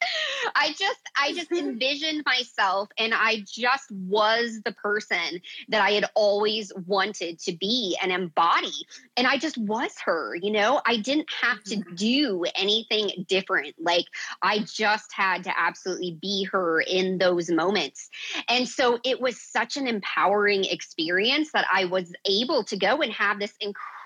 I 0.56 0.70
just, 0.78 1.00
I 1.16 1.34
just 1.34 1.52
envisioned 1.52 2.24
myself 2.26 2.90
and 2.98 3.14
I 3.14 3.44
just 3.48 3.92
was 3.92 4.62
the 4.64 4.74
person 4.74 5.42
that 5.70 5.82
I 5.82 5.92
had 5.92 6.06
always 6.16 6.72
wanted 6.86 7.40
to 7.40 7.54
be 7.54 7.98
and 8.02 8.12
embody. 8.12 8.74
And 9.16 9.28
I 9.28 9.38
just 9.38 9.58
was 9.58 9.94
her, 10.06 10.36
you 10.36 10.52
know, 10.52 10.82
I 10.86 10.98
didn't 10.98 11.30
have 11.42 11.64
to 11.66 11.78
mm-hmm. 11.78 11.96
do 11.96 12.46
anything 12.56 13.26
different. 13.28 13.76
Like 13.80 14.06
I 14.42 14.60
just 14.60 15.12
had 15.14 15.44
to 15.46 15.60
absolutely 15.60 16.18
be 16.22 16.48
her 16.52 16.82
in 16.82 17.18
those 17.18 17.50
moments. 17.50 18.10
And 18.48 18.68
so 18.68 19.00
it 19.04 19.20
was 19.20 19.40
such 19.52 19.78
an 19.78 19.88
empowering 19.88 20.66
experience 20.66 21.52
that 21.54 21.66
I 21.72 21.86
was 21.86 22.14
able 22.26 22.64
to 22.66 22.78
go 22.78 23.02
and 23.02 23.12
have 23.14 23.40
this 23.40 23.54
incredible 23.60 23.97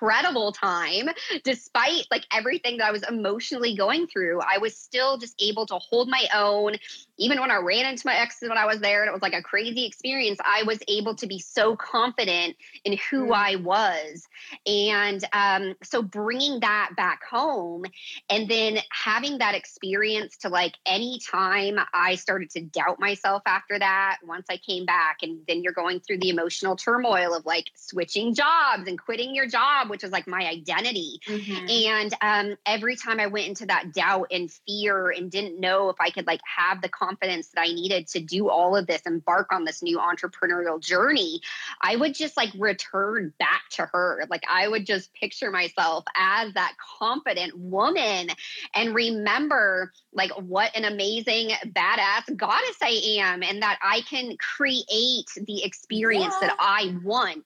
time 0.51 1.09
despite 1.43 2.05
like 2.09 2.25
everything 2.33 2.77
that 2.77 2.87
I 2.87 2.91
was 2.91 3.03
emotionally 3.03 3.75
going 3.75 4.07
through. 4.07 4.39
I 4.41 4.57
was 4.57 4.75
still 4.75 5.17
just 5.17 5.35
able 5.41 5.65
to 5.67 5.75
hold 5.75 6.09
my 6.09 6.27
own 6.33 6.75
even 7.21 7.39
when 7.39 7.51
I 7.51 7.57
ran 7.57 7.85
into 7.85 8.01
my 8.07 8.15
exes 8.15 8.49
when 8.49 8.57
I 8.57 8.65
was 8.65 8.79
there 8.79 9.03
and 9.03 9.09
it 9.09 9.13
was 9.13 9.21
like 9.21 9.35
a 9.35 9.43
crazy 9.43 9.85
experience, 9.85 10.39
I 10.43 10.63
was 10.63 10.79
able 10.87 11.13
to 11.15 11.27
be 11.27 11.37
so 11.37 11.75
confident 11.75 12.55
in 12.83 12.97
who 13.11 13.27
mm. 13.27 13.35
I 13.35 13.57
was. 13.57 14.27
And 14.65 15.23
um, 15.31 15.75
so 15.83 16.01
bringing 16.01 16.61
that 16.61 16.93
back 16.97 17.23
home 17.23 17.83
and 18.31 18.49
then 18.49 18.79
having 18.91 19.37
that 19.37 19.53
experience 19.53 20.35
to 20.37 20.49
like 20.49 20.73
anytime 20.87 21.77
I 21.93 22.15
started 22.15 22.49
to 22.51 22.61
doubt 22.61 22.99
myself 22.99 23.43
after 23.45 23.77
that, 23.77 24.17
once 24.25 24.47
I 24.49 24.57
came 24.57 24.85
back, 24.85 25.17
and 25.21 25.41
then 25.47 25.61
you're 25.61 25.73
going 25.73 25.99
through 25.99 26.19
the 26.19 26.29
emotional 26.29 26.75
turmoil 26.75 27.35
of 27.35 27.45
like 27.45 27.69
switching 27.75 28.33
jobs 28.33 28.87
and 28.87 28.99
quitting 28.99 29.35
your 29.35 29.45
job, 29.45 29.90
which 29.91 30.03
was 30.03 30.11
like 30.11 30.27
my 30.27 30.47
identity. 30.47 31.19
Mm-hmm. 31.27 31.69
And 31.69 32.13
um, 32.21 32.57
every 32.65 32.95
time 32.95 33.19
I 33.19 33.27
went 33.27 33.47
into 33.47 33.65
that 33.67 33.93
doubt 33.93 34.27
and 34.31 34.49
fear 34.65 35.11
and 35.11 35.29
didn't 35.29 35.59
know 35.59 35.89
if 35.89 35.97
I 35.99 36.09
could 36.09 36.25
like 36.25 36.41
have 36.57 36.81
the 36.81 36.89
confidence 36.89 37.49
that 37.49 37.61
I 37.61 37.73
needed 37.73 38.07
to 38.07 38.19
do 38.19 38.49
all 38.49 38.75
of 38.75 38.87
this, 38.87 39.01
embark 39.05 39.51
on 39.51 39.65
this 39.65 39.83
new 39.83 39.99
entrepreneurial 39.99 40.81
journey, 40.81 41.41
I 41.81 41.95
would 41.95 42.15
just 42.15 42.37
like 42.37 42.49
return 42.57 43.33
back 43.37 43.63
to 43.71 43.85
her. 43.91 44.25
Like 44.29 44.43
I 44.49 44.67
would 44.67 44.85
just 44.85 45.13
picture 45.13 45.51
myself 45.51 46.05
as 46.17 46.53
that 46.53 46.73
confident 46.97 47.57
woman 47.57 48.29
and 48.73 48.95
remember 48.95 49.91
like 50.13 50.31
what 50.31 50.75
an 50.75 50.85
amazing 50.85 51.49
badass 51.65 52.35
goddess 52.37 52.77
I 52.81 53.01
am 53.19 53.43
and 53.43 53.61
that 53.61 53.77
I 53.83 54.01
can 54.09 54.35
create 54.37 55.29
the 55.35 55.63
experience 55.63 56.33
yeah. 56.41 56.47
that 56.47 56.57
I 56.59 56.95
want 57.03 57.45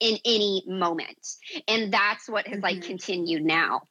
in 0.00 0.18
any 0.24 0.64
moment. 0.66 1.36
And 1.68 1.85
that's 1.92 2.28
what 2.28 2.46
has 2.46 2.56
mm-hmm. 2.56 2.64
like 2.64 2.82
continued 2.82 3.44
now. 3.44 3.82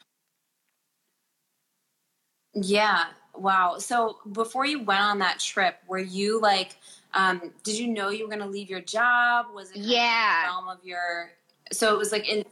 Yeah, 2.54 3.06
Wow. 3.38 3.78
So 3.80 4.18
before 4.32 4.66
you 4.66 4.84
went 4.84 5.02
on 5.02 5.20
that 5.20 5.40
trip, 5.40 5.78
were 5.88 6.00
you 6.00 6.40
like, 6.40 6.78
um, 7.14 7.52
did 7.64 7.78
you 7.78 7.88
know 7.88 8.10
you 8.10 8.24
were 8.26 8.30
going 8.30 8.44
to 8.44 8.50
leave 8.50 8.70
your 8.70 8.82
job? 8.82 9.48
Was 9.54 9.72
it 9.72 9.78
yeah. 9.78 10.46
realm 10.46 10.68
of 10.70 10.84
your? 10.84 11.32
So 11.72 11.94
it 11.94 11.98
was 11.98 12.12
like 12.12 12.28
in 12.28 12.46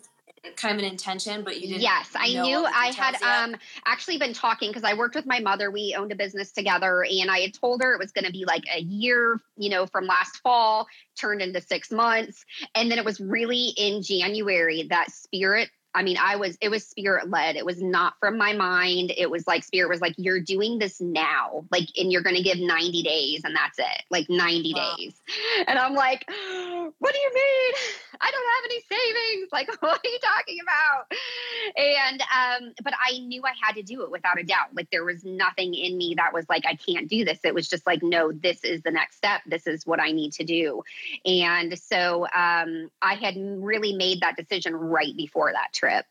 kind 0.56 0.74
of 0.74 0.86
an 0.86 0.90
intention, 0.90 1.44
but 1.44 1.62
you 1.62 1.68
didn't. 1.68 1.82
Yes, 1.82 2.10
I 2.16 2.30
knew 2.30 2.66
I 2.66 2.88
had 2.88 3.14
yet? 3.14 3.24
um 3.24 3.56
actually 3.86 4.18
been 4.18 4.34
talking 4.34 4.70
because 4.70 4.84
I 4.84 4.94
worked 4.94 5.16
with 5.16 5.26
my 5.26 5.40
mother. 5.40 5.72
We 5.72 5.96
owned 5.98 6.12
a 6.12 6.16
business 6.16 6.52
together, 6.52 7.04
and 7.04 7.32
I 7.32 7.40
had 7.40 7.54
told 7.54 7.82
her 7.82 7.94
it 7.94 8.00
was 8.00 8.12
going 8.12 8.26
to 8.26 8.32
be 8.32 8.46
like 8.46 8.64
a 8.74 8.82
year, 8.82 9.40
you 9.58 9.70
know, 9.70 9.86
from 9.86 10.06
last 10.06 10.38
fall 10.38 10.88
turned 11.20 11.42
into 11.42 11.62
six 11.62 11.92
months, 11.92 12.46
and 12.76 12.92
then 12.92 12.98
it 12.98 13.06
was 13.06 13.20
really 13.20 13.74
in 13.78 14.02
January 14.02 14.88
that 14.90 15.12
spirit 15.12 15.70
I 15.96 16.02
mean, 16.02 16.18
I 16.20 16.36
was, 16.38 16.58
it 16.60 16.70
was 16.70 16.86
spirit 16.86 17.30
led. 17.30 17.56
It 17.56 17.66
was 17.66 17.82
not 17.82 18.16
from 18.20 18.38
my 18.38 18.54
mind. 18.54 19.14
It 19.16 19.30
was 19.30 19.46
like, 19.46 19.64
spirit 19.64 19.90
was 19.90 20.02
like, 20.02 20.16
you're 20.18 20.40
doing 20.40 20.80
this 20.80 21.00
now. 21.00 21.66
Like, 21.72 21.88
and 21.98 22.12
you're 22.12 22.24
going 22.24 22.36
to 22.36 22.42
give 22.42 22.58
90 22.58 23.04
days 23.04 23.42
and 23.44 23.56
that's 23.56 23.78
it. 23.78 24.04
Like 24.10 24.28
90 24.30 24.74
wow. 24.74 24.96
days. 24.98 25.22
And 25.68 25.78
I'm 25.78 25.94
like, 25.94 26.26
what 26.28 27.14
do 27.14 27.20
you 27.20 27.32
mean? 27.34 27.74
I 28.24 28.32
don't 28.32 28.46
have 28.56 28.66
any 28.66 28.82
savings. 28.90 29.52
Like, 29.52 29.68
what 29.82 30.00
are 30.04 30.10
you 30.10 30.20
talking 30.20 30.58
about? 30.62 31.12
And, 31.76 32.22
um, 32.22 32.74
but 32.84 32.94
I 33.00 33.20
knew 33.20 33.44
I 33.44 33.52
had 33.62 33.76
to 33.76 33.84
do 33.84 34.04
it 34.04 34.12
without 34.12 34.40
a 34.40 34.44
doubt. 34.44 34.74
Like, 34.74 34.90
there 34.92 35.04
was 35.04 35.24
nothing 35.26 35.74
in 35.74 35.98
me 35.98 36.16
that 36.18 36.34
was 36.34 36.46
like, 36.48 36.66
I 36.66 36.76
can't 36.76 37.10
do 37.10 37.26
this. 37.26 37.40
It 37.44 37.54
was 37.54 37.68
just 37.68 37.86
like, 37.86 38.02
no, 38.02 38.32
this 38.32 38.64
is 38.64 38.82
the 38.84 38.92
next 38.92 39.18
step. 39.18 39.42
This 39.46 39.68
is 39.68 39.86
what 39.86 40.00
I 40.00 40.12
need 40.12 40.32
to 40.34 40.44
do. 40.44 40.84
And 41.26 41.78
so 41.78 42.26
um, 42.34 42.90
I 43.02 43.16
had 43.16 43.36
really 43.38 43.94
made 43.94 44.22
that 44.22 44.38
decision 44.38 44.74
right 44.74 45.16
before 45.18 45.52
that 45.52 45.74
trip. 45.74 46.06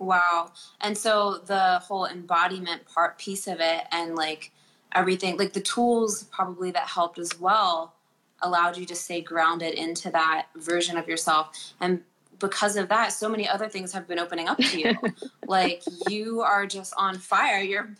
Wow. 0.00 0.52
And 0.80 0.96
so 0.96 1.38
the 1.44 1.78
whole 1.80 2.06
embodiment 2.06 2.86
part 2.86 3.18
piece 3.18 3.46
of 3.46 3.60
it 3.60 3.84
and 3.92 4.16
like 4.16 4.50
everything, 4.92 5.36
like 5.36 5.52
the 5.52 5.60
tools 5.60 6.24
probably 6.24 6.70
that 6.70 6.88
helped 6.88 7.18
as 7.18 7.38
well 7.38 7.94
allowed 8.42 8.76
you 8.76 8.86
to 8.86 8.94
stay 8.94 9.20
grounded 9.20 9.74
into 9.74 10.10
that 10.10 10.46
version 10.56 10.96
of 10.96 11.08
yourself. 11.08 11.74
And 11.80 12.02
because 12.38 12.76
of 12.76 12.88
that, 12.88 13.12
so 13.12 13.28
many 13.28 13.48
other 13.48 13.68
things 13.68 13.92
have 13.92 14.08
been 14.08 14.18
opening 14.18 14.48
up 14.48 14.58
to 14.58 14.80
you. 14.80 14.94
like 15.46 15.82
you 16.08 16.40
are 16.40 16.66
just 16.66 16.94
on 16.96 17.18
fire. 17.18 17.60
Your 17.60 17.90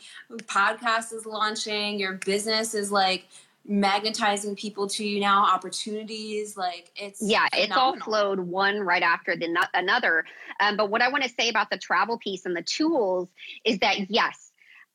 podcast 0.45 1.13
is 1.13 1.27
launching, 1.27 2.01
your 2.01 2.15
business 2.15 2.75
is 2.75 2.91
like 2.91 3.27
magnetizing 3.67 4.57
people 4.57 4.89
to 4.89 5.05
you 5.07 5.21
now 5.21 5.45
opportunities 5.45 6.57
like 6.57 6.91
it's 6.97 7.21
yeah 7.21 7.47
phenomenal. 7.53 7.65
it's 7.65 7.77
all 7.77 8.05
flowed 8.05 8.41
one 8.41 8.81
right 8.81 9.03
after 9.03 9.37
the 9.37 9.69
another 9.75 10.25
um, 10.61 10.77
but 10.77 10.91
what 10.91 11.03
i 11.03 11.09
want 11.09 11.23
to 11.23 11.29
say 11.29 11.49
about 11.49 11.69
the 11.71 11.77
travel 11.77 12.19
piece 12.19 12.47
and 12.47 12.57
the 12.57 12.63
tools 12.63 13.29
is 13.65 13.79
that 13.81 14.11
yes 14.11 14.51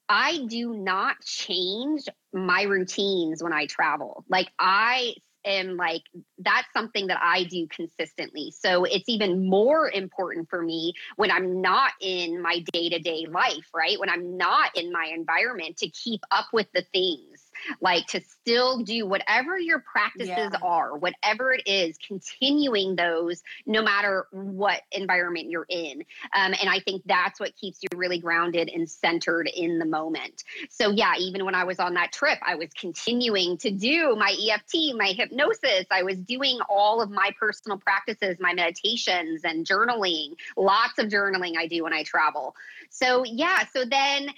i 0.09 0.43
do 0.47 0.73
not 0.73 1.15
change 1.23 2.05
my 2.33 2.63
routines 2.63 3.41
when 3.43 3.53
i 3.53 3.67
travel 3.67 4.25
like 4.29 4.49
i 4.57 5.13
am 5.45 5.77
like 5.77 6.01
that's 6.39 6.67
something 6.73 7.07
that 7.07 7.19
I 7.21 7.43
do 7.45 7.67
consistently. 7.67 8.53
So 8.57 8.83
it's 8.83 9.07
even 9.07 9.47
more 9.47 9.89
important 9.89 10.49
for 10.49 10.61
me 10.61 10.93
when 11.15 11.31
I'm 11.31 11.61
not 11.61 11.91
in 12.01 12.41
my 12.41 12.63
day 12.73 12.89
to 12.89 12.99
day 12.99 13.27
life, 13.29 13.69
right? 13.73 13.99
When 13.99 14.09
I'm 14.09 14.37
not 14.37 14.75
in 14.75 14.91
my 14.91 15.11
environment 15.13 15.77
to 15.77 15.89
keep 15.89 16.21
up 16.31 16.47
with 16.51 16.67
the 16.73 16.83
things 16.93 17.34
like 17.81 18.05
to 18.07 18.21
still 18.21 18.83
do 18.83 19.05
whatever 19.05 19.57
your 19.57 19.79
practices 19.79 20.29
yeah. 20.29 20.50
are, 20.62 20.97
whatever 20.97 21.53
it 21.53 21.63
is, 21.65 21.97
continuing 22.05 22.95
those 22.95 23.43
no 23.65 23.81
matter 23.81 24.27
what 24.31 24.81
environment 24.91 25.50
you're 25.50 25.65
in. 25.69 26.01
Um, 26.35 26.53
and 26.59 26.69
I 26.69 26.79
think 26.79 27.03
that's 27.05 27.39
what 27.39 27.55
keeps 27.55 27.79
you 27.81 27.89
really 27.95 28.19
grounded 28.19 28.69
and 28.74 28.89
centered 28.89 29.50
in 29.53 29.79
the 29.79 29.85
moment. 29.85 30.43
So, 30.69 30.91
yeah, 30.91 31.13
even 31.19 31.45
when 31.45 31.55
I 31.55 31.63
was 31.63 31.79
on 31.79 31.93
that 31.95 32.12
trip, 32.12 32.39
I 32.45 32.55
was 32.55 32.69
continuing 32.79 33.57
to 33.59 33.71
do 33.71 34.15
my 34.15 34.35
EFT, 34.50 34.95
my 34.95 35.13
hypnosis. 35.15 35.85
I 35.91 36.03
was 36.03 36.17
doing 36.17 36.59
all 36.69 37.01
of 37.01 37.09
my 37.09 37.31
personal 37.39 37.77
practices, 37.77 38.38
my 38.39 38.53
meditations 38.53 39.41
and 39.43 39.65
journaling. 39.65 40.35
Lots 40.57 41.00
of 41.00 41.07
journaling 41.07 41.53
I 41.57 41.67
do 41.67 41.83
when 41.83 41.93
I 41.93 42.03
travel. 42.03 42.55
So, 42.89 43.24
yeah, 43.24 43.65
so 43.74 43.85
then 43.85 44.29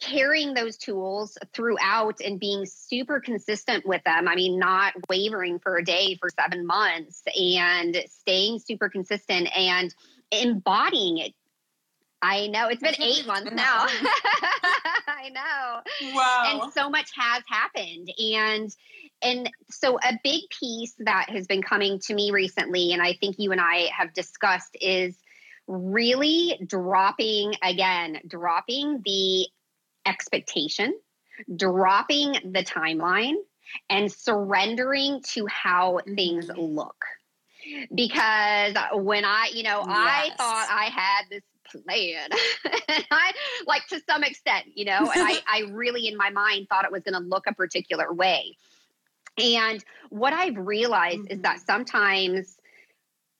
carrying 0.00 0.54
those 0.54 0.76
tools 0.76 1.36
throughout 1.52 2.20
and 2.20 2.40
being 2.40 2.64
super 2.66 3.20
consistent 3.20 3.86
with 3.86 4.02
them. 4.04 4.26
I 4.28 4.34
mean, 4.34 4.58
not 4.58 4.94
wavering 5.08 5.58
for 5.58 5.76
a 5.76 5.84
day 5.84 6.16
for 6.20 6.28
seven 6.30 6.66
months 6.66 7.22
and 7.38 8.02
staying 8.08 8.60
super 8.60 8.88
consistent 8.88 9.48
and 9.56 9.94
embodying 10.32 11.18
it. 11.18 11.34
I 12.22 12.48
know 12.48 12.68
it's 12.68 12.82
been 12.82 13.00
eight 13.00 13.26
months 13.26 13.50
now. 13.52 13.86
I 15.06 15.30
know. 15.32 16.12
Wow. 16.14 16.62
And 16.62 16.72
so 16.72 16.90
much 16.90 17.10
has 17.16 17.42
happened. 17.48 18.10
And 18.18 18.74
and 19.22 19.50
so 19.70 19.98
a 19.98 20.18
big 20.24 20.42
piece 20.48 20.94
that 21.00 21.28
has 21.28 21.46
been 21.46 21.62
coming 21.62 21.98
to 22.00 22.14
me 22.14 22.30
recently, 22.30 22.92
and 22.92 23.02
I 23.02 23.14
think 23.14 23.36
you 23.38 23.52
and 23.52 23.60
I 23.60 23.90
have 23.96 24.14
discussed 24.14 24.76
is 24.80 25.14
really 25.66 26.58
dropping 26.66 27.54
again, 27.62 28.20
dropping 28.26 29.02
the 29.04 29.46
expectation, 30.06 30.94
dropping 31.56 32.32
the 32.52 32.64
timeline, 32.64 33.34
and 33.88 34.10
surrendering 34.10 35.22
to 35.22 35.46
how 35.46 36.00
things 36.14 36.46
mm-hmm. 36.46 36.60
look. 36.60 37.04
Because 37.94 38.74
when 38.94 39.24
I, 39.24 39.50
you 39.52 39.62
know, 39.62 39.84
yes. 39.86 39.88
I 39.88 40.30
thought 40.36 40.66
I 40.70 40.84
had 40.86 41.24
this 41.30 41.42
plan. 41.70 42.28
and 42.88 43.06
I 43.10 43.32
like 43.66 43.86
to 43.88 44.00
some 44.08 44.24
extent, 44.24 44.66
you 44.74 44.84
know, 44.84 44.98
and 44.98 45.10
I, 45.14 45.40
I 45.46 45.60
really 45.70 46.08
in 46.08 46.16
my 46.16 46.30
mind 46.30 46.68
thought 46.68 46.84
it 46.84 46.92
was 46.92 47.02
going 47.02 47.20
to 47.20 47.28
look 47.28 47.46
a 47.46 47.54
particular 47.54 48.12
way. 48.12 48.56
And 49.38 49.82
what 50.08 50.32
I've 50.32 50.56
realized 50.56 51.20
mm-hmm. 51.20 51.32
is 51.32 51.40
that 51.42 51.56
mm-hmm. 51.56 51.64
sometimes 51.66 52.56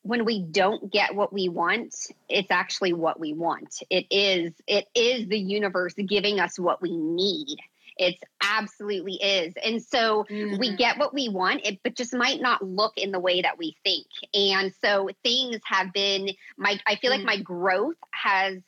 when 0.03 0.25
we 0.25 0.43
don't 0.43 0.91
get 0.91 1.15
what 1.15 1.33
we 1.33 1.49
want 1.49 1.95
it's 2.29 2.51
actually 2.51 2.93
what 2.93 3.21
we 3.21 3.33
want 3.33 3.83
it 3.91 4.07
is 4.11 4.53
it 4.67 4.87
is 4.95 5.29
the 5.29 5.39
universe 5.39 5.95
giving 6.09 6.41
us 6.41 6.59
what 6.59 6.81
we 6.81 6.97
need 6.97 7.57
it 7.97 8.17
absolutely 8.43 9.15
is 9.15 9.53
and 9.63 9.83
so 9.83 10.25
mm-hmm. 10.31 10.59
we 10.59 10.75
get 10.77 10.99
what 10.99 11.13
we 11.13 11.29
want 11.29 11.61
it 11.65 11.79
but 11.85 11.95
just 11.95 12.15
might 12.15 12.41
not 12.41 12.65
look 12.65 12.97
in 12.97 13.13
the 13.13 13.21
way 13.21 13.43
that 13.43 13.59
we 13.59 13.77
think 13.85 14.07
and 14.33 14.73
so 14.83 15.11
things 15.23 15.59
have 15.65 15.93
been 15.93 16.31
my 16.57 16.79
i 16.87 16.97
feel 16.97 17.11
mm-hmm. 17.11 17.27
like 17.27 17.39
my 17.39 17.43
growth 17.43 17.97
has 18.13 18.59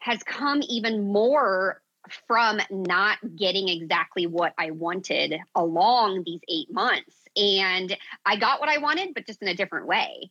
has 0.00 0.22
come 0.24 0.62
even 0.68 1.12
more 1.12 1.80
from 2.26 2.60
not 2.70 3.18
getting 3.36 3.68
exactly 3.68 4.26
what 4.26 4.54
I 4.58 4.70
wanted 4.70 5.38
along 5.54 6.22
these 6.24 6.40
eight 6.48 6.72
months. 6.72 7.14
And 7.36 7.96
I 8.24 8.36
got 8.36 8.60
what 8.60 8.68
I 8.68 8.78
wanted, 8.78 9.14
but 9.14 9.26
just 9.26 9.42
in 9.42 9.48
a 9.48 9.54
different 9.54 9.86
way. 9.86 10.30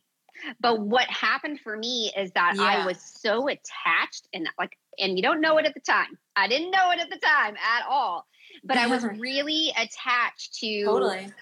But 0.60 0.80
what 0.80 1.08
happened 1.08 1.60
for 1.60 1.76
me 1.76 2.12
is 2.16 2.30
that 2.32 2.54
yeah. 2.56 2.62
I 2.62 2.86
was 2.86 3.00
so 3.00 3.48
attached 3.48 4.28
and 4.32 4.48
like, 4.58 4.76
and 4.98 5.16
you 5.16 5.22
don't 5.22 5.40
know 5.40 5.58
it 5.58 5.66
at 5.66 5.74
the 5.74 5.80
time. 5.80 6.18
I 6.36 6.48
didn't 6.48 6.70
know 6.70 6.90
it 6.92 7.00
at 7.00 7.10
the 7.10 7.18
time 7.18 7.54
at 7.56 7.84
all, 7.88 8.26
but 8.64 8.76
I 8.76 8.86
was 8.86 9.04
really 9.18 9.72
attached 9.76 10.54
to 10.60 10.84
totally 10.84 11.32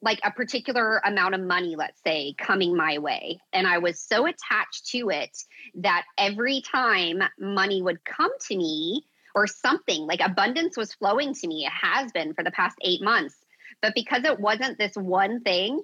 like 0.00 0.20
a 0.24 0.30
particular 0.30 0.98
amount 1.04 1.34
of 1.34 1.40
money, 1.40 1.74
let's 1.76 2.00
say, 2.04 2.34
coming 2.38 2.76
my 2.76 2.98
way. 2.98 3.40
And 3.52 3.66
I 3.66 3.78
was 3.78 4.00
so 4.00 4.26
attached 4.26 4.88
to 4.90 5.10
it 5.10 5.36
that 5.76 6.04
every 6.16 6.62
time 6.62 7.20
money 7.38 7.82
would 7.82 8.04
come 8.04 8.30
to 8.48 8.56
me 8.56 9.04
or 9.34 9.46
something 9.46 10.02
like 10.06 10.20
abundance 10.20 10.76
was 10.76 10.94
flowing 10.94 11.34
to 11.34 11.46
me, 11.46 11.66
it 11.66 11.72
has 11.72 12.12
been 12.12 12.34
for 12.34 12.44
the 12.44 12.50
past 12.52 12.76
eight 12.82 13.02
months. 13.02 13.34
But 13.82 13.94
because 13.94 14.24
it 14.24 14.38
wasn't 14.38 14.78
this 14.78 14.94
one 14.94 15.40
thing, 15.40 15.82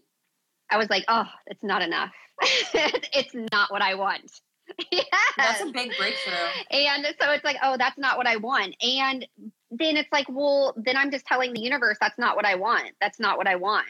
I 0.75 0.77
was 0.77 0.91
like, 0.91 1.05
oh, 1.07 1.27
it's 1.47 1.63
not 1.63 1.83
enough. 1.83 2.11
it's 2.43 3.35
not 3.53 3.71
what 3.71 3.81
I 3.81 3.95
want. 3.95 4.29
yes. 4.91 5.07
That's 5.37 5.61
a 5.61 5.67
big 5.67 5.93
breakthrough. 5.97 6.35
And 6.73 7.07
so 7.21 7.31
it's 7.31 7.45
like, 7.45 7.59
oh, 7.63 7.77
that's 7.79 7.99
not 7.99 8.17
what 8.17 8.27
I 8.27 8.37
want. 8.37 8.75
And 8.83 9.25
then 9.71 9.97
it's 9.97 10.09
like, 10.13 10.27
well, 10.29 10.75
then 10.77 10.97
I'm 10.97 11.11
just 11.11 11.27
telling 11.27 11.53
the 11.53 11.61
universe 11.61 11.99
that's 12.01 12.19
not 12.19 12.35
what 12.37 12.47
I 12.47 12.55
want. 12.55 12.91
That's 13.01 13.21
not 13.21 13.37
what 13.37 13.47
I 13.47 13.57
want. 13.57 13.87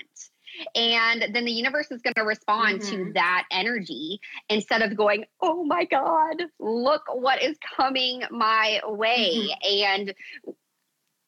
And 0.74 1.26
then 1.32 1.44
the 1.44 1.52
universe 1.52 1.90
is 1.90 2.00
going 2.00 2.14
to 2.14 2.22
respond 2.22 2.80
mm-hmm. 2.80 3.04
to 3.06 3.12
that 3.14 3.44
energy 3.50 4.20
instead 4.48 4.82
of 4.82 4.96
going, 4.96 5.24
oh 5.40 5.64
my 5.64 5.84
God, 5.84 6.42
look 6.58 7.02
what 7.12 7.42
is 7.42 7.56
coming 7.76 8.22
my 8.30 8.80
way. 8.84 9.48
Mm-hmm. 9.64 10.00
And 10.00 10.14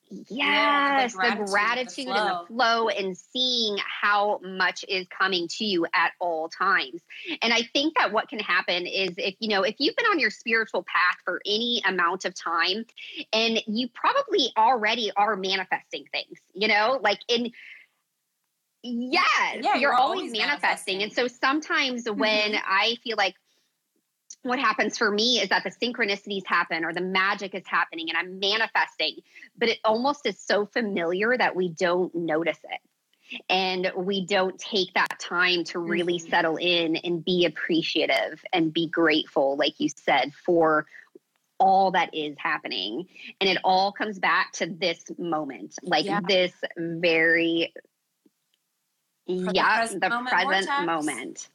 Yes, 0.08 0.26
yeah, 0.30 1.06
the 1.08 1.14
gratitude, 1.14 1.46
the 1.46 1.50
gratitude 1.50 2.06
the 2.06 2.12
and 2.12 2.28
the 2.28 2.46
flow 2.46 2.88
and 2.88 3.16
seeing 3.16 3.76
how 3.78 4.40
much 4.42 4.84
is 4.88 5.06
coming 5.08 5.48
to 5.58 5.64
you 5.64 5.86
at 5.92 6.12
all 6.20 6.48
times. 6.48 7.02
And 7.42 7.52
I 7.52 7.62
think 7.72 7.94
that 7.98 8.12
what 8.12 8.28
can 8.28 8.38
happen 8.38 8.86
is 8.86 9.14
if 9.16 9.34
you 9.40 9.48
know, 9.48 9.62
if 9.62 9.74
you've 9.78 9.96
been 9.96 10.06
on 10.06 10.20
your 10.20 10.30
spiritual 10.30 10.84
path 10.84 11.16
for 11.24 11.40
any 11.44 11.82
amount 11.84 12.24
of 12.24 12.34
time 12.34 12.84
and 13.32 13.60
you 13.66 13.88
probably 13.94 14.52
already 14.56 15.10
are 15.16 15.34
manifesting 15.34 16.04
things, 16.12 16.38
you 16.54 16.68
know, 16.68 17.00
like 17.02 17.18
in 17.28 17.50
yes, 18.82 19.24
yeah, 19.60 19.72
you're, 19.72 19.76
you're 19.76 19.94
always, 19.94 20.18
always 20.18 20.32
manifesting. 20.32 20.98
manifesting. 20.98 21.02
And 21.02 21.12
so 21.12 21.26
sometimes 21.26 22.04
when 22.08 22.52
mm-hmm. 22.52 22.64
I 22.64 22.96
feel 23.02 23.16
like 23.16 23.34
what 24.46 24.58
happens 24.58 24.96
for 24.96 25.10
me 25.10 25.40
is 25.40 25.48
that 25.48 25.64
the 25.64 25.70
synchronicities 25.70 26.46
happen 26.46 26.84
or 26.84 26.92
the 26.92 27.00
magic 27.00 27.54
is 27.54 27.66
happening 27.66 28.08
and 28.08 28.18
I'm 28.18 28.38
manifesting, 28.38 29.18
but 29.58 29.68
it 29.68 29.78
almost 29.84 30.26
is 30.26 30.38
so 30.38 30.66
familiar 30.66 31.36
that 31.36 31.54
we 31.56 31.68
don't 31.68 32.14
notice 32.14 32.58
it. 32.64 32.80
And 33.50 33.90
we 33.96 34.24
don't 34.24 34.56
take 34.56 34.94
that 34.94 35.18
time 35.18 35.64
to 35.64 35.80
really 35.80 36.18
mm-hmm. 36.18 36.30
settle 36.30 36.56
in 36.56 36.94
and 36.96 37.24
be 37.24 37.44
appreciative 37.44 38.40
and 38.52 38.72
be 38.72 38.86
grateful, 38.86 39.56
like 39.56 39.80
you 39.80 39.88
said, 39.88 40.32
for 40.44 40.86
all 41.58 41.90
that 41.90 42.14
is 42.14 42.36
happening. 42.38 43.06
And 43.40 43.50
it 43.50 43.58
all 43.64 43.90
comes 43.90 44.18
back 44.18 44.52
to 44.54 44.66
this 44.66 45.04
moment, 45.18 45.74
like 45.82 46.04
yeah. 46.04 46.20
this 46.26 46.52
very, 46.76 47.72
for 49.26 49.32
yeah, 49.32 49.50
the 49.50 49.60
present, 49.78 50.00
the 50.02 50.08
moment, 50.08 50.30
present 50.30 50.86
moment. 50.86 51.48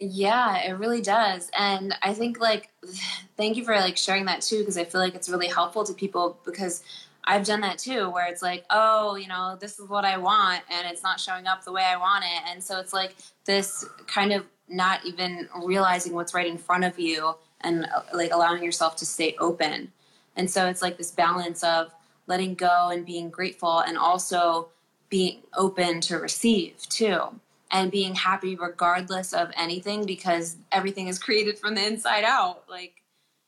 Yeah, 0.00 0.58
it 0.58 0.72
really 0.72 1.00
does. 1.00 1.50
And 1.58 1.94
I 2.02 2.14
think 2.14 2.40
like 2.40 2.70
thank 3.36 3.56
you 3.56 3.64
for 3.64 3.74
like 3.74 3.96
sharing 3.96 4.24
that 4.26 4.42
too 4.42 4.58
because 4.58 4.76
I 4.76 4.84
feel 4.84 5.00
like 5.00 5.14
it's 5.14 5.28
really 5.28 5.48
helpful 5.48 5.84
to 5.84 5.92
people 5.94 6.38
because 6.44 6.82
I've 7.26 7.44
done 7.44 7.60
that 7.62 7.78
too 7.78 8.10
where 8.10 8.26
it's 8.26 8.42
like, 8.42 8.64
"Oh, 8.70 9.16
you 9.16 9.28
know, 9.28 9.56
this 9.58 9.78
is 9.78 9.88
what 9.88 10.04
I 10.04 10.18
want 10.18 10.62
and 10.70 10.86
it's 10.86 11.02
not 11.02 11.20
showing 11.20 11.46
up 11.46 11.64
the 11.64 11.72
way 11.72 11.82
I 11.84 11.96
want 11.96 12.24
it." 12.24 12.42
And 12.50 12.62
so 12.62 12.78
it's 12.80 12.92
like 12.92 13.16
this 13.44 13.84
kind 14.06 14.32
of 14.32 14.44
not 14.68 15.04
even 15.06 15.48
realizing 15.64 16.14
what's 16.14 16.34
right 16.34 16.46
in 16.46 16.58
front 16.58 16.84
of 16.84 16.98
you 16.98 17.34
and 17.60 17.86
uh, 17.86 18.02
like 18.12 18.32
allowing 18.32 18.62
yourself 18.62 18.96
to 18.96 19.06
stay 19.06 19.36
open. 19.38 19.92
And 20.36 20.50
so 20.50 20.66
it's 20.66 20.82
like 20.82 20.98
this 20.98 21.10
balance 21.10 21.62
of 21.62 21.94
letting 22.26 22.54
go 22.54 22.90
and 22.90 23.06
being 23.06 23.30
grateful 23.30 23.80
and 23.80 23.96
also 23.96 24.68
being 25.08 25.42
open 25.54 26.00
to 26.02 26.16
receive 26.16 26.76
too 26.88 27.40
and 27.70 27.90
being 27.90 28.14
happy 28.14 28.56
regardless 28.56 29.32
of 29.32 29.50
anything 29.56 30.04
because 30.04 30.56
everything 30.72 31.08
is 31.08 31.18
created 31.18 31.58
from 31.58 31.74
the 31.74 31.84
inside 31.84 32.24
out 32.24 32.64
like 32.68 32.94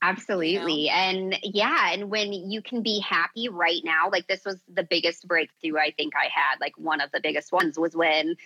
absolutely 0.03 0.83
you 0.83 0.89
know? 0.89 0.93
and 0.93 1.39
yeah 1.43 1.93
and 1.93 2.11
when 2.11 2.33
you 2.33 2.61
can 2.61 2.83
be 2.83 3.01
happy 3.01 3.49
right 3.49 3.83
now 3.85 4.09
like 4.11 4.27
this 4.27 4.45
was 4.45 4.57
the 4.73 4.83
biggest 4.83 5.27
breakthrough 5.27 5.79
i 5.79 5.93
think 5.97 6.15
i 6.17 6.29
had 6.33 6.61
like 6.61 6.77
one 6.77 7.01
of 7.01 7.11
the 7.13 7.21
biggest 7.21 7.53
ones 7.53 7.79
was 7.79 7.97
when 7.97 8.37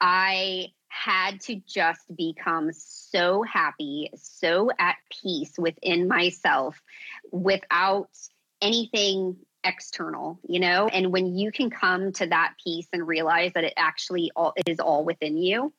i 0.00 0.66
had 0.88 1.40
to 1.40 1.60
just 1.66 2.00
become 2.16 2.70
so 2.72 3.42
happy 3.42 4.10
so 4.16 4.70
at 4.78 4.96
peace 5.22 5.52
within 5.58 6.08
myself 6.08 6.80
without 7.30 8.08
anything 8.62 9.36
external, 9.68 10.40
you 10.48 10.60
know? 10.60 10.88
And 10.88 11.12
when 11.12 11.36
you 11.36 11.52
can 11.52 11.70
come 11.70 12.12
to 12.12 12.26
that 12.26 12.54
peace 12.62 12.88
and 12.92 13.06
realize 13.06 13.52
that 13.54 13.64
it 13.64 13.74
actually 13.76 14.30
all 14.34 14.52
it 14.56 14.68
is 14.68 14.80
all 14.80 15.04
within 15.04 15.36
you 15.36 15.72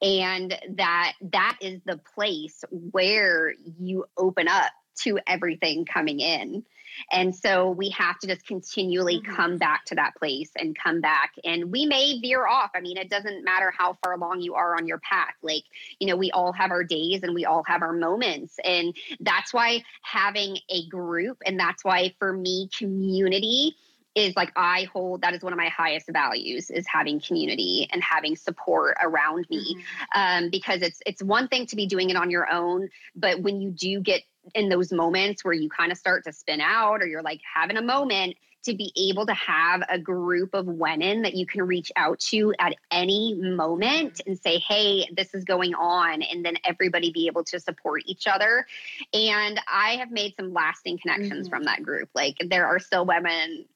and 0.00 0.56
that 0.76 1.12
that 1.32 1.58
is 1.60 1.80
the 1.84 2.00
place 2.14 2.64
where 2.70 3.54
you 3.78 4.06
open 4.16 4.48
up 4.48 4.70
to 5.02 5.18
everything 5.26 5.84
coming 5.84 6.20
in 6.20 6.64
and 7.10 7.34
so 7.34 7.70
we 7.70 7.90
have 7.90 8.18
to 8.20 8.26
just 8.26 8.46
continually 8.46 9.20
mm-hmm. 9.20 9.34
come 9.34 9.58
back 9.58 9.84
to 9.86 9.94
that 9.96 10.14
place 10.16 10.50
and 10.56 10.76
come 10.76 11.00
back. 11.00 11.34
And 11.44 11.70
we 11.70 11.86
may 11.86 12.18
veer 12.20 12.46
off. 12.46 12.70
I 12.74 12.80
mean, 12.80 12.96
it 12.96 13.10
doesn't 13.10 13.44
matter 13.44 13.72
how 13.76 13.96
far 14.02 14.14
along 14.14 14.40
you 14.40 14.54
are 14.54 14.76
on 14.76 14.86
your 14.86 14.98
path. 14.98 15.34
Like, 15.42 15.64
you 15.98 16.06
know, 16.06 16.16
we 16.16 16.30
all 16.30 16.52
have 16.52 16.70
our 16.70 16.84
days 16.84 17.22
and 17.22 17.34
we 17.34 17.44
all 17.44 17.64
have 17.66 17.82
our 17.82 17.92
moments. 17.92 18.56
And 18.64 18.96
that's 19.20 19.52
why 19.52 19.84
having 20.02 20.58
a 20.68 20.86
group, 20.88 21.38
and 21.44 21.58
that's 21.58 21.84
why 21.84 22.14
for 22.18 22.32
me, 22.32 22.68
community 22.76 23.76
is 24.14 24.36
like 24.36 24.52
I 24.54 24.84
hold 24.92 25.22
that 25.22 25.34
is 25.34 25.42
one 25.42 25.52
of 25.52 25.56
my 25.56 25.68
highest 25.68 26.08
values 26.12 26.70
is 26.70 26.86
having 26.86 27.20
community 27.20 27.88
and 27.92 28.02
having 28.02 28.36
support 28.36 28.96
around 29.02 29.46
me 29.50 29.76
mm-hmm. 29.76 30.44
um, 30.44 30.50
because 30.50 30.82
it's 30.82 31.00
it's 31.04 31.22
one 31.22 31.48
thing 31.48 31.66
to 31.66 31.76
be 31.76 31.86
doing 31.86 32.10
it 32.10 32.16
on 32.16 32.30
your 32.30 32.50
own 32.50 32.88
but 33.16 33.40
when 33.40 33.60
you 33.60 33.70
do 33.70 34.00
get 34.00 34.22
in 34.54 34.68
those 34.68 34.92
moments 34.92 35.44
where 35.44 35.54
you 35.54 35.68
kind 35.68 35.92
of 35.92 35.98
start 35.98 36.24
to 36.24 36.32
spin 36.32 36.60
out 36.60 37.02
or 37.02 37.06
you're 37.06 37.22
like 37.22 37.40
having 37.54 37.76
a 37.76 37.82
moment 37.82 38.36
to 38.64 38.74
be 38.74 38.92
able 38.96 39.26
to 39.26 39.34
have 39.34 39.82
a 39.90 39.98
group 39.98 40.54
of 40.54 40.66
women 40.66 41.20
that 41.22 41.34
you 41.34 41.44
can 41.44 41.62
reach 41.62 41.92
out 41.96 42.18
to 42.18 42.54
at 42.58 42.74
any 42.90 43.34
moment 43.34 44.22
and 44.26 44.38
say, 44.38 44.58
hey, 44.58 45.06
this 45.14 45.34
is 45.34 45.44
going 45.44 45.74
on, 45.74 46.22
and 46.22 46.44
then 46.44 46.56
everybody 46.64 47.12
be 47.12 47.26
able 47.26 47.44
to 47.44 47.60
support 47.60 48.02
each 48.06 48.26
other. 48.26 48.66
And 49.12 49.60
I 49.70 49.96
have 49.96 50.10
made 50.10 50.34
some 50.38 50.54
lasting 50.54 50.98
connections 50.98 51.46
mm-hmm. 51.46 51.56
from 51.56 51.64
that 51.64 51.82
group. 51.82 52.08
Like 52.14 52.36
there 52.48 52.66
are 52.66 52.78
still 52.78 53.04
women. 53.04 53.66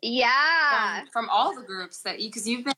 Yeah. 0.00 1.00
From, 1.00 1.08
from 1.10 1.28
all 1.28 1.54
the 1.54 1.66
groups 1.66 2.02
that 2.02 2.20
you, 2.20 2.28
because 2.28 2.46
you've 2.46 2.64
been 2.64 2.74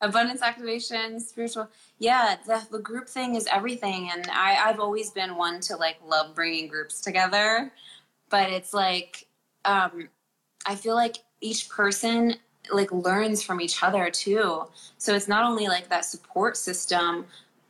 abundance 0.00 0.42
activation 0.42 1.18
spiritual. 1.20 1.68
Yeah 1.98 2.36
the, 2.46 2.62
the 2.70 2.78
group 2.78 3.08
thing 3.08 3.34
is 3.34 3.48
everything. 3.52 4.10
And 4.12 4.26
I, 4.30 4.56
i've 4.64 4.80
always 4.80 5.10
been 5.10 5.36
one 5.36 5.60
to 5.60 5.76
like 5.76 5.96
love 6.06 6.34
bringing 6.34 6.68
groups 6.68 7.00
together. 7.00 7.72
But 8.28 8.50
it's 8.50 8.74
like 8.74 9.26
um 9.64 10.08
i 10.66 10.74
feel 10.74 10.94
like 10.94 11.18
each 11.40 11.68
person 11.68 12.34
like 12.72 12.90
learns 12.90 13.42
from 13.42 13.60
each 13.60 13.82
other 13.82 14.10
too. 14.10 14.64
So 14.98 15.14
it's 15.14 15.28
not 15.28 15.44
only 15.44 15.68
like 15.68 15.88
that 15.88 16.04
support 16.04 16.56
system 16.56 17.26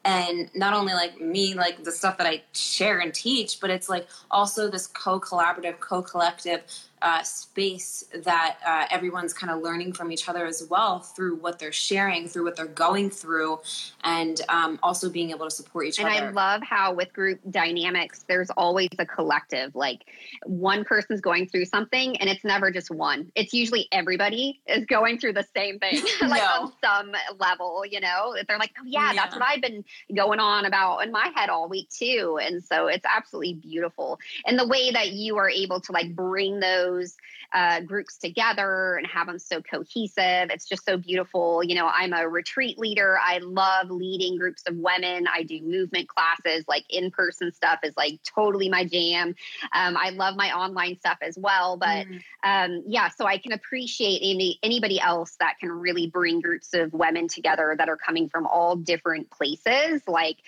and 0.07 0.49
not 0.55 0.73
only 0.73 0.95
like 0.95 1.21
me 1.21 1.55
like 1.55 1.83
the 1.83 1.91
stuff 1.93 2.17
that 2.17 2.27
i 2.27 2.41
share 2.53 3.01
and 3.01 3.13
teach 3.13 3.61
but 3.61 3.71
it's 3.71 3.89
like 3.89 4.07
also 4.31 4.71
this 4.71 4.87
co-collaborative 4.87 5.79
co-collective 5.81 6.63
uh, 7.07 7.23
space 7.23 8.03
that 8.25 8.57
uh, 8.67 8.85
everyone's 8.91 9.33
kind 9.33 9.53
of 9.53 9.63
learning 9.63 9.93
from 9.93 10.11
each 10.11 10.29
other 10.29 10.45
as 10.45 10.67
well 10.69 10.99
through 10.99 11.37
what 11.37 11.57
they're 11.57 11.71
sharing, 11.71 12.27
through 12.27 12.43
what 12.43 12.57
they're 12.57 12.67
going 12.67 13.11
through, 13.11 13.61
and 14.03 14.41
um, 14.49 14.77
also 14.83 15.09
being 15.09 15.31
able 15.31 15.45
to 15.45 15.51
support 15.53 15.87
each 15.87 16.01
and 16.01 16.09
other. 16.09 16.27
And 16.27 16.37
I 16.37 16.53
love 16.55 16.63
how 16.65 16.93
with 16.93 17.13
group 17.13 17.39
dynamics, 17.49 18.25
there's 18.27 18.51
always 18.51 18.89
a 18.99 19.07
collective. 19.07 19.73
Like 19.77 20.07
one 20.47 20.83
person's 20.83 21.21
going 21.21 21.47
through 21.47 21.67
something, 21.67 22.17
and 22.17 22.29
it's 22.29 22.43
never 22.43 22.73
just 22.73 22.91
one. 22.91 23.31
It's 23.37 23.53
usually 23.53 23.87
everybody 23.93 24.61
is 24.67 24.85
going 24.85 25.21
through 25.21 25.35
the 25.35 25.47
same 25.55 25.79
thing, 25.79 26.03
like 26.23 26.43
no. 26.43 26.65
on 26.65 26.73
some 26.85 27.13
level. 27.39 27.85
You 27.89 28.01
know, 28.01 28.35
they're 28.49 28.59
like, 28.59 28.73
"Oh 28.81 28.85
yeah, 28.85 29.13
yeah, 29.13 29.15
that's 29.15 29.37
what 29.37 29.45
I've 29.47 29.63
been 29.63 29.85
going 30.13 30.41
on 30.41 30.65
about 30.65 31.05
in 31.05 31.13
my 31.13 31.31
head 31.37 31.51
all 31.51 31.69
week 31.69 31.89
too." 31.89 32.41
And 32.43 32.65
so 32.65 32.89
it's 32.89 33.07
absolutely 33.07 33.55
beautiful, 33.55 34.19
and 34.45 34.59
the 34.59 34.67
way 34.67 34.91
that 34.91 35.13
you 35.13 35.37
are 35.37 35.49
able 35.49 35.81
to 35.83 35.93
like 35.93 36.17
bring 36.17 36.59
those 36.59 36.96
those 36.97 37.17
uh, 37.53 37.81
groups 37.81 38.19
together 38.19 38.97
and 38.97 39.07
have 39.07 39.27
them 39.27 39.39
so 39.39 39.61
cohesive. 39.63 40.51
It's 40.51 40.69
just 40.69 40.85
so 40.85 40.97
beautiful. 40.97 41.63
You 41.63 41.75
know, 41.75 41.87
I'm 41.87 42.13
a 42.13 42.29
retreat 42.29 42.79
leader. 42.79 43.19
I 43.23 43.39
love 43.39 43.91
leading 43.91 44.39
groups 44.39 44.63
of 44.67 44.77
women. 44.77 45.27
I 45.33 45.43
do 45.43 45.61
movement 45.63 46.09
classes, 46.09 46.65
like 46.69 46.85
in 46.91 47.11
person 47.11 47.53
stuff 47.53 47.81
is 47.83 47.95
like 47.97 48.21
totally 48.35 48.69
my 48.69 48.85
jam. 48.85 49.35
Um, 49.73 49.97
I 49.97 50.11
love 50.11 50.37
my 50.37 50.53
online 50.53 50.99
stuff 50.99 51.19
as 51.23 51.37
well. 51.39 51.77
But 51.77 52.07
mm. 52.07 52.21
um, 52.45 52.83
yeah, 52.87 53.09
so 53.09 53.27
I 53.27 53.39
can 53.39 53.53
appreciate 53.53 54.21
any, 54.23 54.59
anybody 54.63 55.01
else 55.01 55.37
that 55.41 55.59
can 55.61 55.71
really 55.71 56.09
bring 56.09 56.41
groups 56.41 56.75
of 56.75 56.93
women 56.93 57.29
together 57.29 57.75
that 57.79 57.89
are 57.89 57.97
coming 57.97 58.29
from 58.29 58.47
all 58.47 58.77
different 58.77 59.31
places, 59.31 60.03
like 60.07 60.39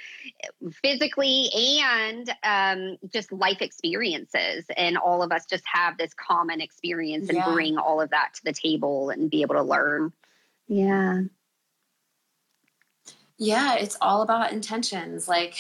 physically 0.83 1.49
and 1.55 2.33
um, 2.43 2.97
just 3.13 3.33
life 3.33 3.61
experiences. 3.61 4.65
And 4.77 4.99
all 4.99 5.23
of 5.23 5.33
us 5.33 5.47
just 5.47 5.65
have 5.73 5.97
this 5.97 6.13
common 6.29 6.61
experience 6.61 7.29
and 7.29 7.39
yeah. 7.39 7.53
bring 7.53 7.79
all 7.79 8.01
of 8.01 8.11
that 8.11 8.35
to 8.35 8.45
the 8.45 8.53
table 8.53 9.11
and 9.11 9.31
be 9.31 9.43
able 9.43 9.55
to 9.55 9.63
learn. 9.63 10.13
Yeah. 10.67 11.23
Yeah, 13.39 13.77
it's 13.77 13.97
all 14.01 14.23
about 14.23 14.53
intentions. 14.53 15.29
Like 15.29 15.55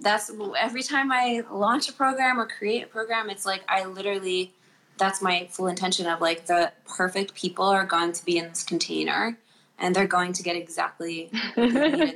that's 0.00 0.30
every 0.58 0.82
time 0.82 1.10
I 1.12 1.42
launch 1.50 1.88
a 1.88 1.92
program 1.92 2.40
or 2.40 2.46
create 2.46 2.84
a 2.84 2.86
program, 2.86 3.28
it's 3.28 3.44
like 3.44 3.62
I 3.68 3.84
literally 3.84 4.52
that's 4.96 5.20
my 5.20 5.48
full 5.50 5.66
intention 5.66 6.06
of 6.06 6.20
like 6.20 6.46
the 6.46 6.72
perfect 6.86 7.34
people 7.34 7.64
are 7.64 7.84
going 7.84 8.12
to 8.12 8.24
be 8.24 8.38
in 8.38 8.48
this 8.48 8.62
container 8.62 9.36
and 9.78 9.94
they're 9.94 10.06
going 10.06 10.32
to 10.32 10.42
get 10.42 10.54
exactly 10.54 11.30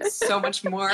so 0.08 0.38
much 0.40 0.64
more. 0.64 0.92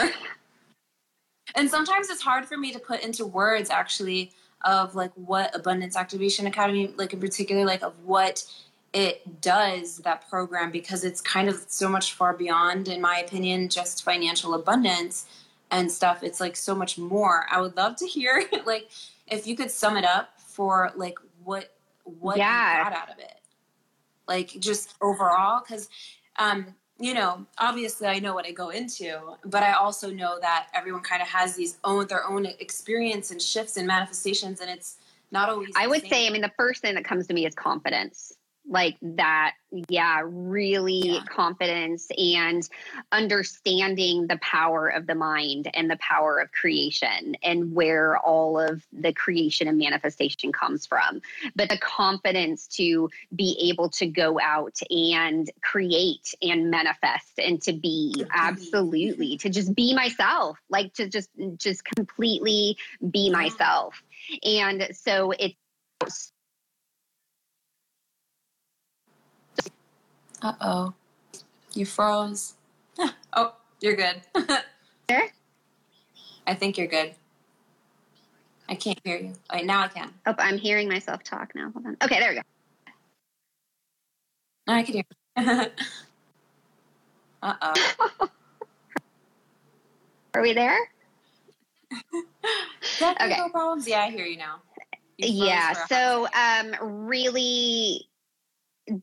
And 1.55 1.69
sometimes 1.69 2.09
it's 2.09 2.23
hard 2.23 2.47
for 2.47 2.57
me 2.57 2.73
to 2.73 2.79
put 2.79 3.03
into 3.03 3.27
words 3.27 3.69
actually 3.69 4.33
of 4.65 4.95
like 4.95 5.13
what 5.15 5.55
Abundance 5.55 5.97
Activation 5.97 6.47
Academy, 6.47 6.93
like 6.97 7.13
in 7.13 7.21
particular, 7.21 7.65
like 7.65 7.83
of 7.83 7.95
what 8.05 8.45
it 8.93 9.41
does 9.41 9.99
that 9.99 10.29
program 10.31 10.71
because 10.71 11.05
it's 11.05 11.21
kind 11.21 11.49
of 11.49 11.65
so 11.69 11.89
much 11.89 12.13
far 12.13 12.33
beyond, 12.33 12.89
in 12.89 13.01
my 13.01 13.19
opinion, 13.19 13.69
just 13.69 14.05
financial 14.05 14.55
abundance 14.55 15.27
and 15.71 15.91
stuff. 15.91 16.23
It's 16.23 16.41
like 16.41 16.57
so 16.57 16.75
much 16.75 16.97
more. 16.97 17.47
I 17.51 17.61
would 17.61 17.77
love 17.77 17.97
to 17.97 18.07
hear 18.07 18.45
like 18.67 18.89
if 19.27 19.47
you 19.47 19.57
could 19.57 19.71
sum 19.71 19.97
it 19.97 20.05
up 20.05 20.41
for 20.41 20.93
like 20.97 21.19
what 21.43 21.75
what 22.05 22.37
yeah. 22.37 22.79
you 22.79 22.85
got 22.85 22.93
out 22.93 23.11
of 23.11 23.19
it, 23.19 23.41
like 24.29 24.49
just 24.61 24.95
overall, 25.01 25.61
because 25.61 25.89
um, 26.39 26.75
you 26.99 27.15
know, 27.15 27.45
obviously 27.59 28.07
I 28.07 28.19
know 28.21 28.35
what 28.35 28.47
I 28.47 28.53
go 28.53 28.71
into, 28.71 29.37
but 29.45 29.63
I 29.63 29.73
also 29.73 30.11
know 30.11 30.39
that 30.41 30.69
everyone 30.75 31.03
kind 31.03 31.23
of 31.23 31.29
has 31.29 31.55
these 31.55 31.79
own 31.85 32.07
their 32.07 32.27
own 32.27 32.47
experience 32.47 33.31
and 33.31 33.41
shifts 33.41 33.77
and 33.77 33.87
manifestations, 33.87 34.61
and 34.61 34.71
it's 34.71 34.99
not 35.31 35.49
always. 35.49 35.71
I 35.77 35.87
would 35.87 36.07
say, 36.07 36.27
I 36.27 36.31
mean, 36.31 36.43
the 36.43 36.53
first 36.57 36.83
thing 36.83 36.95
that 36.95 37.05
comes 37.05 37.27
to 37.27 37.35
me 37.35 37.47
is 37.47 37.55
confidence 37.55 38.33
like 38.69 38.97
that 39.03 39.55
yeah 39.89 40.23
really 40.25 41.01
yeah. 41.01 41.21
confidence 41.29 42.09
and 42.17 42.69
understanding 43.13 44.27
the 44.27 44.39
power 44.39 44.89
of 44.89 45.07
the 45.07 45.15
mind 45.15 45.69
and 45.75 45.91
the 45.91 45.99
power 45.99 46.39
of 46.39 46.51
creation 46.53 47.37
and 47.43 47.75
where 47.75 48.17
all 48.19 48.59
of 48.59 48.85
the 48.93 49.13
creation 49.13 49.69
and 49.69 49.79
manifestation 49.79 50.53
comes 50.53 50.87
from. 50.87 51.21
But 51.55 51.69
the 51.69 51.79
confidence 51.79 52.67
to 52.69 53.11
be 53.35 53.71
able 53.71 53.91
to 53.91 54.07
go 54.07 54.39
out 54.41 54.79
and 54.91 55.51
create 55.63 56.35
and 56.41 56.71
manifest 56.71 57.39
and 57.39 57.61
to 57.63 57.73
be 57.73 58.25
absolutely 58.33 59.37
to 59.39 59.51
just 59.51 59.75
be 59.75 59.95
myself 59.95 60.59
like 60.71 60.95
to 60.95 61.09
just 61.09 61.29
just 61.57 61.85
completely 61.85 62.77
be 63.11 63.31
myself. 63.31 64.03
And 64.43 64.89
so 64.93 65.33
it's 65.33 66.33
Uh 70.45 70.53
oh. 70.61 70.95
You 71.73 71.87
froze. 71.87 72.53
oh, 73.33 73.55
you're 73.81 73.97
good. 73.97 74.21
there? 75.09 75.33
I 76.47 76.55
think 76.55 76.77
you're 76.77 76.87
good. 76.87 77.15
I 78.69 78.75
can't 78.75 79.01
hear 79.05 79.17
you. 79.17 79.33
All 79.49 79.57
right, 79.57 79.65
now 79.65 79.81
I 79.81 79.89
can. 79.89 80.13
Oh, 80.27 80.35
I'm 80.39 80.59
hearing 80.59 80.87
myself 80.87 81.25
talk 81.25 81.55
now. 81.55 81.71
Hold 81.73 81.87
on. 81.87 81.97
Okay, 82.03 82.21
there 82.21 82.29
we 82.29 82.35
go. 82.37 82.43
I 84.69 84.83
can 84.83 84.95
hear. 84.95 85.05
uh 87.43 87.55
oh. 87.63 88.29
Are 90.35 90.43
we 90.43 90.53
there? 90.53 90.79
Technical 92.99 93.45
okay. 93.45 93.51
problems. 93.51 93.89
Yeah, 93.89 94.01
I 94.01 94.11
hear 94.11 94.27
you 94.27 94.37
now. 94.37 94.61
You 95.17 95.47
yeah. 95.47 95.73
So, 95.87 96.29
um, 96.35 97.07
really 97.07 98.09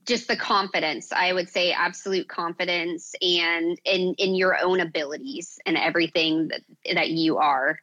just 0.06 0.28
the 0.28 0.36
confidence. 0.36 1.12
I 1.12 1.34
would 1.34 1.50
say 1.50 1.72
absolute 1.72 2.28
confidence 2.28 3.13
and 3.22 3.80
in 3.86 4.13
in 4.17 4.36
your 4.36 4.58
own 4.63 4.80
abilities 4.80 5.60
and 5.65 5.78
everything 5.78 6.50
that 6.50 6.62
that 6.96 7.10
you 7.10 7.38
are. 7.38 7.80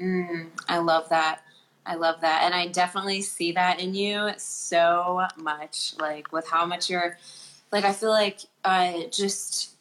Mm, 0.00 0.48
i 0.68 0.78
love 0.78 1.08
that. 1.10 1.42
I 1.84 1.94
love 1.94 2.20
that. 2.22 2.42
And 2.44 2.54
i 2.54 2.68
definitely 2.68 3.22
see 3.22 3.52
that 3.52 3.80
in 3.80 3.94
you 3.94 4.30
so 4.36 5.26
much 5.36 5.94
like 5.98 6.32
with 6.32 6.48
how 6.48 6.64
much 6.64 6.88
you're 6.88 7.18
like 7.72 7.84
i 7.84 7.92
feel 7.92 8.10
like 8.10 8.40
uh 8.64 9.04
just 9.10 9.76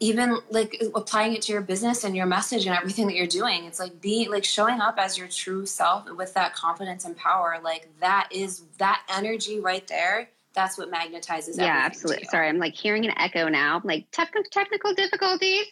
even 0.00 0.38
like 0.50 0.82
applying 0.94 1.34
it 1.34 1.42
to 1.42 1.52
your 1.52 1.60
business 1.60 2.04
and 2.04 2.16
your 2.16 2.26
message 2.26 2.66
and 2.66 2.74
everything 2.74 3.06
that 3.06 3.14
you're 3.14 3.26
doing 3.26 3.64
it's 3.64 3.78
like 3.78 4.00
being 4.00 4.30
like 4.30 4.44
showing 4.44 4.80
up 4.80 4.96
as 4.98 5.16
your 5.16 5.28
true 5.28 5.66
self 5.66 6.10
with 6.12 6.34
that 6.34 6.54
confidence 6.54 7.04
and 7.04 7.16
power 7.16 7.58
like 7.62 7.88
that 8.00 8.28
is 8.32 8.62
that 8.78 9.02
energy 9.08 9.60
right 9.60 9.86
there 9.86 10.30
that's 10.54 10.76
what 10.76 10.90
magnetizes 10.90 11.56
yeah 11.56 11.82
absolutely. 11.84 12.24
sorry 12.24 12.48
i'm 12.48 12.58
like 12.58 12.74
hearing 12.74 13.04
an 13.04 13.12
echo 13.18 13.48
now. 13.48 13.80
Like 13.84 14.06
technical 14.12 14.48
technical 14.50 14.94
difficulties. 14.94 15.66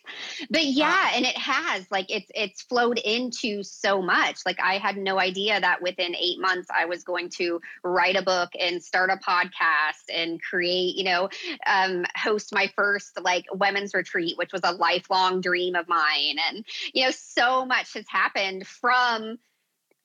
But 0.51 0.64
yeah 0.64 1.11
and 1.14 1.25
it 1.25 1.37
has 1.37 1.87
like 1.91 2.07
it's 2.11 2.31
it's 2.35 2.62
flowed 2.62 2.99
into 2.99 3.62
so 3.62 4.03
much. 4.03 4.41
Like 4.47 4.59
i 4.62 4.79
had 4.79 4.97
no 4.97 5.19
idea 5.19 5.61
that 5.61 5.83
within 5.83 6.14
eight 6.14 6.41
months 6.41 6.69
i 6.77 6.85
was 6.85 7.03
going 7.05 7.29
to 7.31 7.61
write 7.83 8.17
a 8.17 8.23
book 8.23 8.51
and 8.59 8.83
start 8.83 9.11
a 9.11 9.17
podcast 9.17 10.05
and 10.14 10.43
create 10.43 10.97
you 10.97 11.05
know 11.05 11.29
um, 11.67 12.05
host 12.17 12.53
my 12.53 12.71
first 12.77 13.19
like 13.23 13.45
women's 13.53 13.95
retreat 13.95 14.37
which 14.37 14.53
was 14.53 14.62
a 14.64 14.73
lifelong 14.73 15.41
dream 15.41 15.75
of 15.75 15.88
mine. 15.88 16.37
And 16.49 16.64
you 16.93 17.05
know 17.05 17.11
so 17.11 17.64
much 17.64 17.95
has 17.95 18.07
happened 18.09 18.67
from 18.67 19.38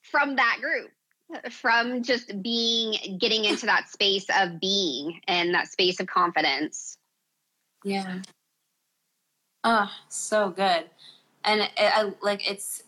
from 0.02 0.36
that 0.36 0.58
group 0.60 0.90
from 1.50 2.02
just 2.02 2.42
being 2.42 3.18
getting 3.18 3.44
into 3.44 3.66
that 3.66 3.88
space 3.88 4.26
of 4.36 4.60
being 4.60 5.20
and 5.26 5.54
that 5.54 5.68
space 5.68 6.00
of 6.00 6.06
confidence. 6.06 6.96
Yeah. 7.84 8.20
Oh 9.62 9.90
so 10.08 10.50
good. 10.50 10.84
And 11.44 11.62
it, 11.62 11.70
I 11.78 12.12
like 12.22 12.48
it's 12.50 12.82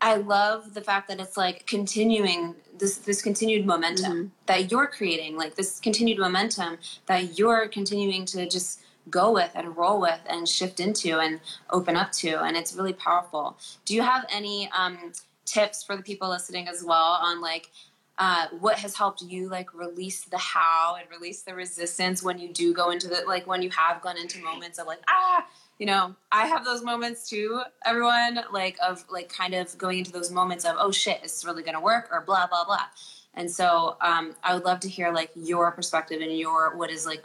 I 0.00 0.16
love 0.16 0.74
the 0.74 0.82
fact 0.82 1.08
that 1.08 1.20
it's 1.20 1.36
like 1.36 1.66
continuing 1.66 2.56
this 2.78 2.98
this 2.98 3.22
continued 3.22 3.66
momentum 3.66 4.12
mm-hmm. 4.12 4.28
that 4.46 4.70
you're 4.70 4.86
creating 4.86 5.36
like 5.36 5.54
this 5.54 5.80
continued 5.80 6.18
momentum 6.18 6.78
that 7.06 7.38
you're 7.38 7.68
continuing 7.68 8.24
to 8.26 8.48
just 8.48 8.80
go 9.10 9.32
with 9.32 9.50
and 9.54 9.76
roll 9.76 10.00
with 10.00 10.20
and 10.26 10.48
shift 10.48 10.80
into 10.80 11.18
and 11.20 11.40
open 11.70 11.94
up 11.94 12.10
to 12.12 12.42
and 12.42 12.56
it's 12.56 12.74
really 12.74 12.92
powerful. 12.92 13.56
Do 13.84 13.94
you 13.94 14.02
have 14.02 14.26
any 14.30 14.70
um 14.76 15.12
tips 15.44 15.82
for 15.82 15.96
the 15.96 16.02
people 16.02 16.28
listening 16.28 16.68
as 16.68 16.82
well 16.84 17.18
on 17.20 17.40
like 17.40 17.70
uh, 18.18 18.46
what 18.60 18.78
has 18.78 18.96
helped 18.96 19.22
you 19.22 19.48
like 19.48 19.74
release 19.74 20.24
the 20.24 20.38
how 20.38 20.96
and 20.98 21.08
release 21.10 21.42
the 21.42 21.54
resistance 21.54 22.22
when 22.22 22.38
you 22.38 22.52
do 22.52 22.72
go 22.72 22.90
into 22.90 23.08
the 23.08 23.24
like 23.26 23.46
when 23.46 23.60
you 23.60 23.70
have 23.70 24.00
gone 24.00 24.16
into 24.16 24.40
moments 24.42 24.78
of 24.78 24.86
like 24.86 25.00
ah! 25.08 25.44
You 25.78 25.86
know 25.86 26.14
i 26.30 26.46
have 26.46 26.64
those 26.64 26.84
moments 26.84 27.28
too 27.28 27.60
everyone 27.84 28.38
like 28.52 28.76
of 28.80 29.04
like 29.10 29.28
kind 29.28 29.54
of 29.54 29.76
going 29.76 29.98
into 29.98 30.12
those 30.12 30.30
moments 30.30 30.64
of 30.64 30.76
oh 30.78 30.92
shit 30.92 31.16
is 31.24 31.32
this 31.32 31.44
really 31.44 31.64
gonna 31.64 31.80
work? 31.80 32.08
or 32.12 32.20
blah 32.20 32.46
blah 32.46 32.64
blah. 32.64 32.86
And 33.34 33.50
so 33.50 33.96
um, 34.00 34.36
i 34.44 34.54
would 34.54 34.64
love 34.64 34.78
to 34.80 34.88
hear 34.88 35.12
like 35.12 35.32
your 35.34 35.72
perspective 35.72 36.20
and 36.20 36.38
your 36.38 36.76
what 36.76 36.90
is 36.90 37.06
like 37.06 37.24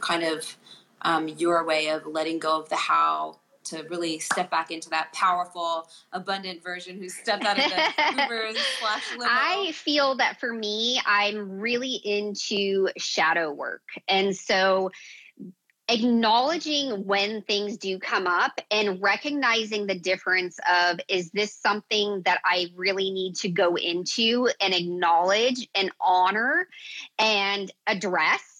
kind 0.00 0.22
of 0.22 0.56
um, 1.02 1.28
your 1.28 1.64
way 1.64 1.88
of 1.88 2.06
letting 2.06 2.38
go 2.38 2.60
of 2.60 2.68
the 2.70 2.76
how 2.76 3.38
to 3.64 3.82
really 3.88 4.18
step 4.18 4.50
back 4.50 4.70
into 4.70 4.88
that 4.90 5.12
powerful, 5.12 5.88
abundant 6.12 6.62
version 6.62 6.98
who 6.98 7.08
stepped 7.08 7.44
out 7.44 7.58
of 7.58 7.64
the 7.64 8.22
Uber 8.22 8.52
slash 8.80 9.12
limo? 9.12 9.24
I 9.26 9.72
feel 9.72 10.16
that 10.16 10.40
for 10.40 10.52
me, 10.52 11.00
I'm 11.06 11.60
really 11.60 11.94
into 12.04 12.88
shadow 12.96 13.52
work. 13.52 13.82
And 14.08 14.36
so 14.36 14.90
acknowledging 15.88 17.04
when 17.04 17.42
things 17.42 17.76
do 17.76 17.98
come 17.98 18.26
up 18.26 18.60
and 18.70 19.02
recognizing 19.02 19.86
the 19.86 19.98
difference 19.98 20.58
of 20.70 21.00
is 21.08 21.30
this 21.32 21.54
something 21.54 22.22
that 22.24 22.40
I 22.44 22.68
really 22.74 23.10
need 23.10 23.34
to 23.36 23.48
go 23.48 23.74
into 23.74 24.48
and 24.60 24.72
acknowledge 24.72 25.68
and 25.74 25.90
honor 26.00 26.68
and 27.18 27.70
address 27.86 28.51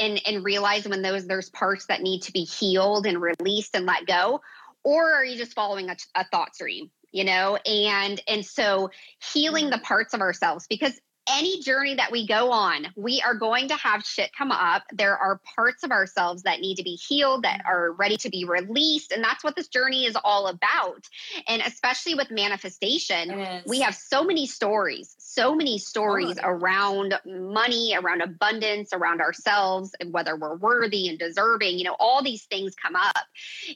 and 0.00 0.20
and 0.26 0.44
realize 0.44 0.88
when 0.88 1.02
those 1.02 1.26
there's 1.26 1.50
parts 1.50 1.86
that 1.86 2.02
need 2.02 2.22
to 2.22 2.32
be 2.32 2.44
healed 2.44 3.06
and 3.06 3.20
released 3.20 3.76
and 3.76 3.86
let 3.86 4.06
go 4.06 4.40
or 4.82 5.12
are 5.12 5.24
you 5.24 5.36
just 5.36 5.52
following 5.52 5.90
a, 5.90 5.96
a 6.16 6.24
thought 6.24 6.54
stream 6.54 6.90
you 7.12 7.24
know? 7.24 7.56
And 7.66 8.20
and 8.28 8.44
so 8.44 8.90
healing 9.32 9.64
mm-hmm. 9.64 9.72
the 9.72 9.78
parts 9.78 10.14
of 10.14 10.20
ourselves 10.20 10.66
because 10.68 10.98
any 11.28 11.60
journey 11.60 11.94
that 11.94 12.10
we 12.10 12.26
go 12.26 12.50
on, 12.50 12.86
we 12.96 13.22
are 13.24 13.34
going 13.34 13.68
to 13.68 13.74
have 13.74 14.04
shit 14.04 14.30
come 14.36 14.50
up. 14.50 14.84
There 14.92 15.16
are 15.16 15.40
parts 15.54 15.82
of 15.82 15.90
ourselves 15.90 16.42
that 16.42 16.60
need 16.60 16.76
to 16.76 16.82
be 16.82 16.96
healed, 16.96 17.44
that 17.44 17.62
are 17.66 17.92
ready 17.92 18.16
to 18.18 18.30
be 18.30 18.44
released. 18.44 19.12
And 19.12 19.22
that's 19.22 19.44
what 19.44 19.54
this 19.56 19.68
journey 19.68 20.06
is 20.06 20.16
all 20.24 20.48
about. 20.48 21.04
And 21.46 21.62
especially 21.62 22.14
with 22.14 22.30
manifestation, 22.30 23.62
we 23.66 23.80
have 23.80 23.94
so 23.94 24.24
many 24.24 24.46
stories, 24.46 25.14
so 25.18 25.54
many 25.54 25.78
stories 25.78 26.36
totally. 26.36 26.54
around 26.54 27.14
money, 27.26 27.94
around 27.96 28.22
abundance, 28.22 28.90
around 28.92 29.20
ourselves, 29.20 29.94
and 30.00 30.12
whether 30.12 30.36
we're 30.36 30.56
worthy 30.56 31.08
and 31.08 31.18
deserving, 31.18 31.78
you 31.78 31.84
know, 31.84 31.96
all 32.00 32.22
these 32.22 32.44
things 32.44 32.74
come 32.74 32.96
up. 32.96 33.26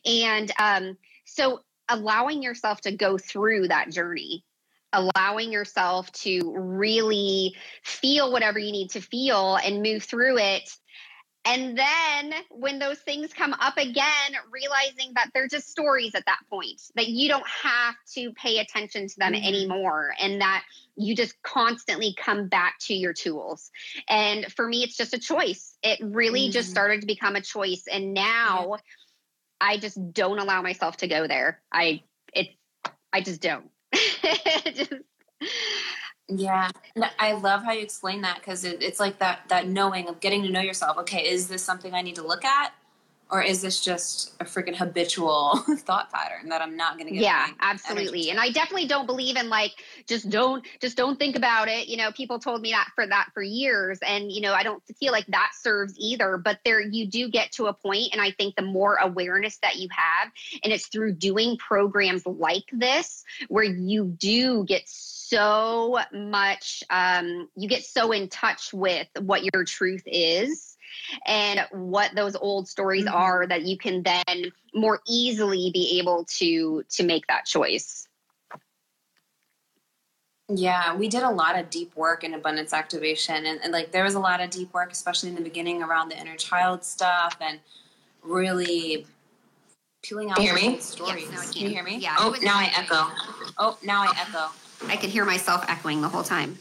And 0.04 0.50
um, 0.58 0.96
so 1.24 1.60
allowing 1.88 2.42
yourself 2.42 2.80
to 2.80 2.92
go 2.92 3.18
through 3.18 3.68
that 3.68 3.90
journey 3.90 4.44
allowing 4.94 5.52
yourself 5.52 6.10
to 6.12 6.54
really 6.56 7.54
feel 7.82 8.32
whatever 8.32 8.58
you 8.58 8.72
need 8.72 8.88
to 8.92 9.00
feel 9.00 9.56
and 9.56 9.82
move 9.82 10.04
through 10.04 10.38
it. 10.38 10.70
And 11.44 11.76
then 11.76 12.32
when 12.50 12.78
those 12.78 12.98
things 13.00 13.34
come 13.34 13.52
up 13.52 13.76
again, 13.76 14.32
realizing 14.50 15.12
that 15.14 15.28
they're 15.34 15.48
just 15.48 15.68
stories 15.68 16.14
at 16.14 16.24
that 16.24 16.38
point, 16.48 16.80
that 16.94 17.08
you 17.08 17.28
don't 17.28 17.46
have 17.46 17.94
to 18.14 18.32
pay 18.32 18.60
attention 18.60 19.08
to 19.08 19.14
them 19.18 19.34
mm-hmm. 19.34 19.46
anymore, 19.46 20.14
and 20.18 20.40
that 20.40 20.64
you 20.96 21.14
just 21.14 21.34
constantly 21.42 22.14
come 22.18 22.48
back 22.48 22.76
to 22.86 22.94
your 22.94 23.12
tools. 23.12 23.70
And 24.08 24.50
for 24.54 24.66
me, 24.66 24.84
it's 24.84 24.96
just 24.96 25.12
a 25.12 25.18
choice. 25.18 25.76
It 25.82 25.98
really 26.02 26.44
mm-hmm. 26.44 26.52
just 26.52 26.70
started 26.70 27.02
to 27.02 27.06
become 27.06 27.36
a 27.36 27.42
choice. 27.42 27.84
And 27.92 28.14
now. 28.14 28.76
I 29.60 29.78
just 29.78 30.12
don't 30.12 30.40
allow 30.40 30.60
myself 30.60 30.98
to 30.98 31.06
go 31.06 31.26
there. 31.26 31.62
I, 31.72 32.02
it, 32.34 32.48
I 33.12 33.22
just 33.22 33.40
don't. 33.40 33.70
just, 34.74 34.92
yeah, 36.28 36.70
I 37.18 37.32
love 37.34 37.64
how 37.64 37.72
you 37.72 37.82
explain 37.82 38.22
that 38.22 38.36
because 38.36 38.64
it, 38.64 38.82
it's 38.82 38.98
like 38.98 39.18
that 39.18 39.42
that 39.48 39.68
knowing 39.68 40.08
of 40.08 40.20
getting 40.20 40.42
to 40.44 40.50
know 40.50 40.60
yourself. 40.60 40.96
Okay, 40.98 41.28
is 41.28 41.48
this 41.48 41.62
something 41.62 41.92
I 41.94 42.00
need 42.02 42.16
to 42.16 42.26
look 42.26 42.44
at? 42.44 42.72
Or 43.30 43.42
is 43.42 43.62
this 43.62 43.80
just 43.80 44.34
a 44.40 44.44
freaking 44.44 44.76
habitual 44.76 45.56
thought 45.78 46.12
pattern 46.12 46.50
that 46.50 46.60
I'm 46.60 46.76
not 46.76 46.98
going 46.98 47.08
to 47.08 47.14
get? 47.14 47.22
Yeah, 47.22 47.48
absolutely. 47.60 48.30
And 48.30 48.38
I 48.38 48.50
definitely 48.50 48.86
don't 48.86 49.06
believe 49.06 49.36
in 49.36 49.48
like 49.48 49.72
just 50.06 50.28
don't 50.30 50.64
just 50.80 50.96
don't 50.96 51.18
think 51.18 51.34
about 51.34 51.68
it. 51.68 51.88
You 51.88 51.96
know, 51.96 52.12
people 52.12 52.38
told 52.38 52.60
me 52.60 52.70
that 52.72 52.88
for 52.94 53.06
that 53.06 53.30
for 53.32 53.42
years, 53.42 53.98
and 54.06 54.30
you 54.30 54.40
know, 54.40 54.52
I 54.52 54.62
don't 54.62 54.82
feel 55.00 55.12
like 55.12 55.26
that 55.28 55.52
serves 55.58 55.94
either. 55.98 56.36
But 56.36 56.60
there, 56.64 56.80
you 56.80 57.06
do 57.06 57.28
get 57.30 57.50
to 57.52 57.66
a 57.66 57.72
point, 57.72 58.10
and 58.12 58.20
I 58.20 58.30
think 58.30 58.56
the 58.56 58.62
more 58.62 58.96
awareness 58.96 59.56
that 59.58 59.76
you 59.76 59.88
have, 59.90 60.30
and 60.62 60.72
it's 60.72 60.86
through 60.88 61.14
doing 61.14 61.56
programs 61.56 62.26
like 62.26 62.64
this 62.72 63.24
where 63.48 63.64
you 63.64 64.04
do 64.04 64.64
get 64.64 64.82
so 64.86 65.98
much, 66.12 66.84
um, 66.90 67.48
you 67.56 67.68
get 67.68 67.84
so 67.84 68.12
in 68.12 68.28
touch 68.28 68.72
with 68.72 69.08
what 69.18 69.42
your 69.42 69.64
truth 69.64 70.02
is 70.06 70.73
and 71.26 71.60
what 71.70 72.14
those 72.14 72.36
old 72.36 72.68
stories 72.68 73.04
mm-hmm. 73.04 73.14
are 73.14 73.46
that 73.46 73.62
you 73.62 73.76
can 73.76 74.02
then 74.02 74.52
more 74.74 75.00
easily 75.06 75.70
be 75.72 75.98
able 75.98 76.24
to 76.24 76.84
to 76.90 77.02
make 77.02 77.26
that 77.26 77.44
choice 77.44 78.08
yeah, 80.48 80.94
we 80.94 81.08
did 81.08 81.22
a 81.22 81.30
lot 81.30 81.58
of 81.58 81.70
deep 81.70 81.96
work 81.96 82.22
in 82.22 82.34
abundance 82.34 82.72
activation. 82.72 83.46
And, 83.46 83.60
and, 83.62 83.72
like 83.72 83.92
there 83.92 84.04
was 84.04 84.14
a 84.14 84.20
lot 84.20 84.42
of 84.42 84.50
deep 84.50 84.72
work, 84.74 84.92
especially 84.92 85.30
in 85.30 85.34
the 85.34 85.40
beginning 85.40 85.82
around 85.82 86.10
the 86.10 86.18
inner 86.18 86.36
child 86.36 86.84
stuff 86.84 87.36
and 87.40 87.60
really 88.22 89.06
peeling 90.02 90.30
out 90.30 90.38
hear 90.38 90.54
me? 90.54 90.78
stories. 90.80 91.28
Yes, 91.30 91.44
can. 91.44 91.52
can. 91.52 91.62
you 91.62 91.68
hear 91.70 91.82
me? 91.82 91.96
Yeah. 91.96 92.16
Oh, 92.18 92.36
now 92.42 92.58
I 92.58 92.70
echo. 92.76 93.06
Oh, 93.56 93.78
now 93.82 94.02
I 94.02 94.12
echo. 94.20 94.52
I 94.86 94.96
can 94.96 95.08
hear 95.08 95.24
myself 95.24 95.64
echoing 95.66 96.02
the 96.02 96.08
whole 96.08 96.22
time. 96.22 96.58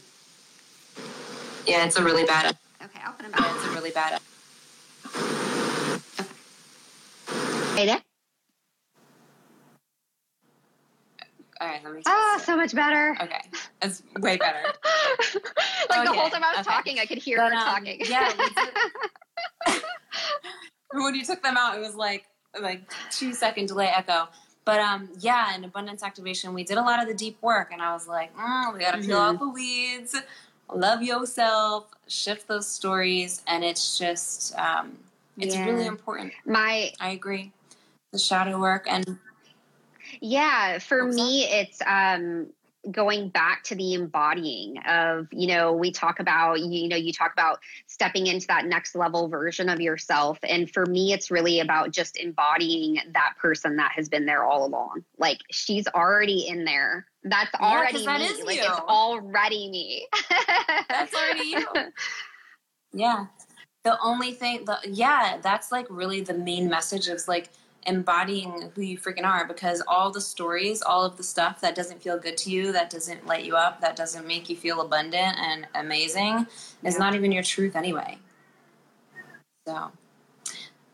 Yeah, 1.66 1.84
it's 1.84 1.96
a 1.96 2.04
really 2.04 2.24
bad. 2.24 2.56
Okay, 2.84 3.00
I'll 3.02 3.12
put 3.12 3.22
them 3.22 3.32
back. 3.32 3.54
it's 3.54 3.64
a 3.64 3.70
really 3.70 3.90
bad. 3.90 4.20
Hey 7.74 7.86
there. 7.86 8.00
All 11.60 11.68
right, 11.68 11.82
let 11.82 11.94
me. 11.94 12.02
Oh, 12.06 12.40
so 12.44 12.56
much 12.56 12.74
better. 12.74 13.16
Okay, 13.22 13.40
it's 13.80 14.02
way 14.18 14.36
better. 14.36 14.58
like 15.88 16.00
okay. 16.00 16.04
the 16.04 16.12
whole 16.12 16.28
time 16.28 16.44
I 16.44 16.58
was 16.58 16.66
okay. 16.66 16.76
talking, 16.76 16.98
I 16.98 17.06
could 17.06 17.18
hear 17.18 17.38
but, 17.38 17.52
her 17.52 17.58
um, 17.58 17.64
talking. 17.64 18.00
yeah. 18.04 18.32
when 20.92 21.14
you 21.14 21.24
took 21.24 21.42
them 21.42 21.56
out, 21.56 21.76
it 21.76 21.80
was 21.80 21.94
like 21.94 22.26
like 22.60 22.92
two 23.10 23.32
second 23.32 23.68
delay 23.68 23.90
echo. 23.94 24.28
But 24.64 24.80
um, 24.80 25.08
yeah, 25.20 25.54
in 25.54 25.64
abundance 25.64 26.02
activation, 26.02 26.52
we 26.54 26.64
did 26.64 26.76
a 26.76 26.82
lot 26.82 27.00
of 27.00 27.08
the 27.08 27.14
deep 27.14 27.40
work, 27.40 27.70
and 27.72 27.80
I 27.80 27.92
was 27.92 28.06
like, 28.08 28.36
mm, 28.36 28.74
we 28.74 28.80
got 28.80 28.92
to 28.92 28.98
peel 28.98 29.16
mm-hmm. 29.18 29.36
out 29.36 29.38
the 29.38 29.48
weeds, 29.48 30.16
love 30.72 31.02
yourself, 31.02 31.86
shift 32.06 32.48
those 32.48 32.66
stories, 32.66 33.42
and 33.46 33.64
it's 33.64 33.98
just 33.98 34.56
um, 34.58 34.98
it's 35.38 35.54
yeah. 35.54 35.66
really 35.66 35.86
important. 35.86 36.32
My, 36.46 36.92
I 37.00 37.10
agree 37.10 37.52
the 38.14 38.18
shadow 38.18 38.60
work 38.60 38.86
and 38.88 39.18
yeah 40.20 40.78
for 40.78 41.04
me 41.04 41.44
it's 41.46 41.82
um 41.84 42.46
going 42.92 43.28
back 43.28 43.64
to 43.64 43.74
the 43.74 43.94
embodying 43.94 44.78
of 44.86 45.26
you 45.32 45.48
know 45.48 45.72
we 45.72 45.90
talk 45.90 46.20
about 46.20 46.60
you 46.60 46.88
know 46.88 46.96
you 46.96 47.12
talk 47.12 47.32
about 47.32 47.58
stepping 47.88 48.28
into 48.28 48.46
that 48.46 48.66
next 48.66 48.94
level 48.94 49.26
version 49.26 49.68
of 49.68 49.80
yourself 49.80 50.38
and 50.44 50.70
for 50.70 50.86
me 50.86 51.12
it's 51.12 51.28
really 51.28 51.58
about 51.58 51.90
just 51.90 52.16
embodying 52.16 52.98
that 53.14 53.34
person 53.36 53.74
that 53.76 53.90
has 53.90 54.08
been 54.08 54.26
there 54.26 54.44
all 54.44 54.64
along 54.64 55.02
like 55.18 55.40
she's 55.50 55.88
already 55.88 56.46
in 56.46 56.64
there 56.64 57.04
that's 57.24 57.50
yeah, 57.58 57.66
already 57.66 58.04
that 58.04 58.20
me 58.20 58.44
like 58.44 58.56
you. 58.56 58.62
it's 58.62 58.80
already 58.80 59.70
me 59.70 60.06
that's 60.88 61.14
already 61.14 61.48
you 61.48 61.66
yeah 62.92 63.26
the 63.84 63.98
only 64.02 64.32
thing 64.32 64.64
the 64.64 64.78
yeah 64.86 65.38
that's 65.42 65.72
like 65.72 65.86
really 65.88 66.20
the 66.20 66.34
main 66.34 66.68
message 66.68 67.08
is 67.08 67.26
like 67.26 67.50
embodying 67.86 68.70
who 68.74 68.82
you 68.82 68.98
freaking 68.98 69.24
are 69.24 69.46
because 69.46 69.82
all 69.86 70.10
the 70.10 70.20
stories, 70.20 70.82
all 70.82 71.04
of 71.04 71.16
the 71.16 71.22
stuff 71.22 71.60
that 71.60 71.74
doesn't 71.74 72.02
feel 72.02 72.18
good 72.18 72.36
to 72.38 72.50
you, 72.50 72.72
that 72.72 72.90
doesn't 72.90 73.26
light 73.26 73.44
you 73.44 73.56
up, 73.56 73.80
that 73.80 73.96
doesn't 73.96 74.26
make 74.26 74.48
you 74.48 74.56
feel 74.56 74.80
abundant 74.80 75.36
and 75.38 75.66
amazing 75.74 76.46
yeah. 76.82 76.88
is 76.88 76.98
not 76.98 77.14
even 77.14 77.32
your 77.32 77.42
truth 77.42 77.76
anyway. 77.76 78.18
So, 79.66 79.90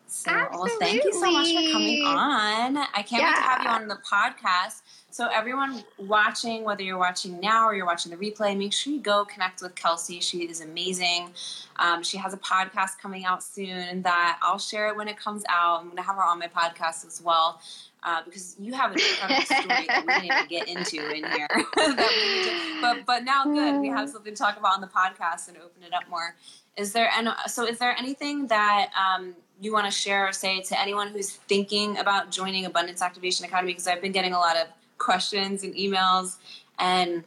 so 0.06 0.48
well, 0.52 0.68
thank 0.78 1.04
you 1.04 1.12
so 1.12 1.30
much 1.30 1.48
for 1.48 1.72
coming 1.72 2.04
on. 2.04 2.76
I 2.76 3.02
can't 3.02 3.22
yeah. 3.22 3.30
wait 3.30 3.36
to 3.36 3.42
have 3.42 3.62
you 3.62 3.68
on 3.68 3.88
the 3.88 3.98
podcast. 4.08 4.82
So, 5.20 5.26
everyone 5.26 5.84
watching, 5.98 6.64
whether 6.64 6.82
you're 6.82 6.96
watching 6.96 7.40
now 7.40 7.66
or 7.66 7.74
you're 7.74 7.84
watching 7.84 8.10
the 8.10 8.16
replay, 8.16 8.56
make 8.56 8.72
sure 8.72 8.90
you 8.90 9.00
go 9.00 9.26
connect 9.26 9.60
with 9.60 9.74
Kelsey. 9.74 10.18
She 10.18 10.44
is 10.48 10.62
amazing. 10.62 11.34
Um, 11.76 12.02
she 12.02 12.16
has 12.16 12.32
a 12.32 12.38
podcast 12.38 12.98
coming 13.02 13.26
out 13.26 13.42
soon 13.42 14.00
that 14.00 14.38
I'll 14.40 14.58
share 14.58 14.88
it 14.88 14.96
when 14.96 15.08
it 15.08 15.18
comes 15.18 15.44
out. 15.50 15.80
I'm 15.80 15.84
going 15.88 15.98
to 15.98 16.02
have 16.02 16.16
her 16.16 16.24
on 16.24 16.38
my 16.38 16.46
podcast 16.46 17.06
as 17.06 17.20
well. 17.22 17.60
Uh, 18.02 18.22
because 18.24 18.56
you 18.58 18.72
have 18.72 18.92
an 18.92 18.98
incredible 18.98 19.42
story 19.44 19.86
that 19.88 20.04
we 20.06 20.12
didn't 20.14 20.24
even 20.24 20.46
get 20.48 20.68
into 20.68 21.10
in 21.10 21.22
here. 21.32 21.48
to, 21.76 22.78
but 22.80 23.04
but 23.04 23.22
now 23.22 23.44
good, 23.44 23.78
we 23.78 23.88
have 23.88 24.08
something 24.08 24.32
to 24.32 24.38
talk 24.38 24.56
about 24.56 24.72
on 24.72 24.80
the 24.80 24.86
podcast 24.86 25.48
and 25.48 25.58
open 25.58 25.82
it 25.82 25.92
up 25.92 26.08
more. 26.08 26.34
Is 26.78 26.94
there 26.94 27.10
and 27.14 27.28
so 27.46 27.66
is 27.66 27.78
there 27.78 27.94
anything 27.98 28.46
that 28.46 28.88
um, 28.96 29.34
you 29.60 29.70
want 29.70 29.84
to 29.84 29.90
share 29.90 30.28
or 30.28 30.32
say 30.32 30.62
to 30.62 30.80
anyone 30.80 31.08
who's 31.08 31.28
thinking 31.28 31.98
about 31.98 32.30
joining 32.30 32.64
Abundance 32.64 33.02
Activation 33.02 33.44
Academy? 33.44 33.72
Because 33.72 33.86
I've 33.86 34.00
been 34.00 34.12
getting 34.12 34.32
a 34.32 34.38
lot 34.38 34.56
of 34.56 34.66
questions 35.00 35.64
and 35.64 35.74
emails. 35.74 36.36
And 36.78 37.24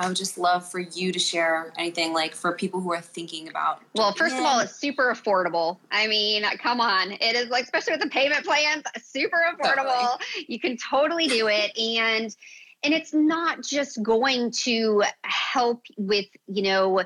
I 0.00 0.08
would 0.08 0.16
just 0.16 0.38
love 0.38 0.68
for 0.68 0.80
you 0.80 1.12
to 1.12 1.18
share 1.18 1.72
anything 1.76 2.14
like 2.14 2.34
for 2.34 2.52
people 2.52 2.80
who 2.80 2.90
are 2.92 3.02
thinking 3.02 3.48
about. 3.48 3.82
Well, 3.94 4.12
first 4.14 4.34
in. 4.34 4.40
of 4.40 4.46
all, 4.46 4.58
it's 4.60 4.74
super 4.74 5.12
affordable. 5.12 5.76
I 5.92 6.06
mean, 6.06 6.42
come 6.58 6.80
on. 6.80 7.12
It 7.12 7.36
is 7.36 7.50
like, 7.50 7.64
especially 7.64 7.92
with 7.92 8.02
the 8.02 8.08
payment 8.08 8.44
plans, 8.44 8.84
super 9.02 9.38
affordable. 9.52 10.16
Totally. 10.18 10.46
You 10.48 10.58
can 10.58 10.78
totally 10.78 11.28
do 11.28 11.48
it. 11.48 11.78
And, 11.78 12.34
and 12.82 12.94
it's 12.94 13.12
not 13.12 13.62
just 13.62 14.02
going 14.02 14.52
to 14.62 15.04
help 15.22 15.82
with, 15.98 16.26
you 16.46 16.62
know, 16.62 17.02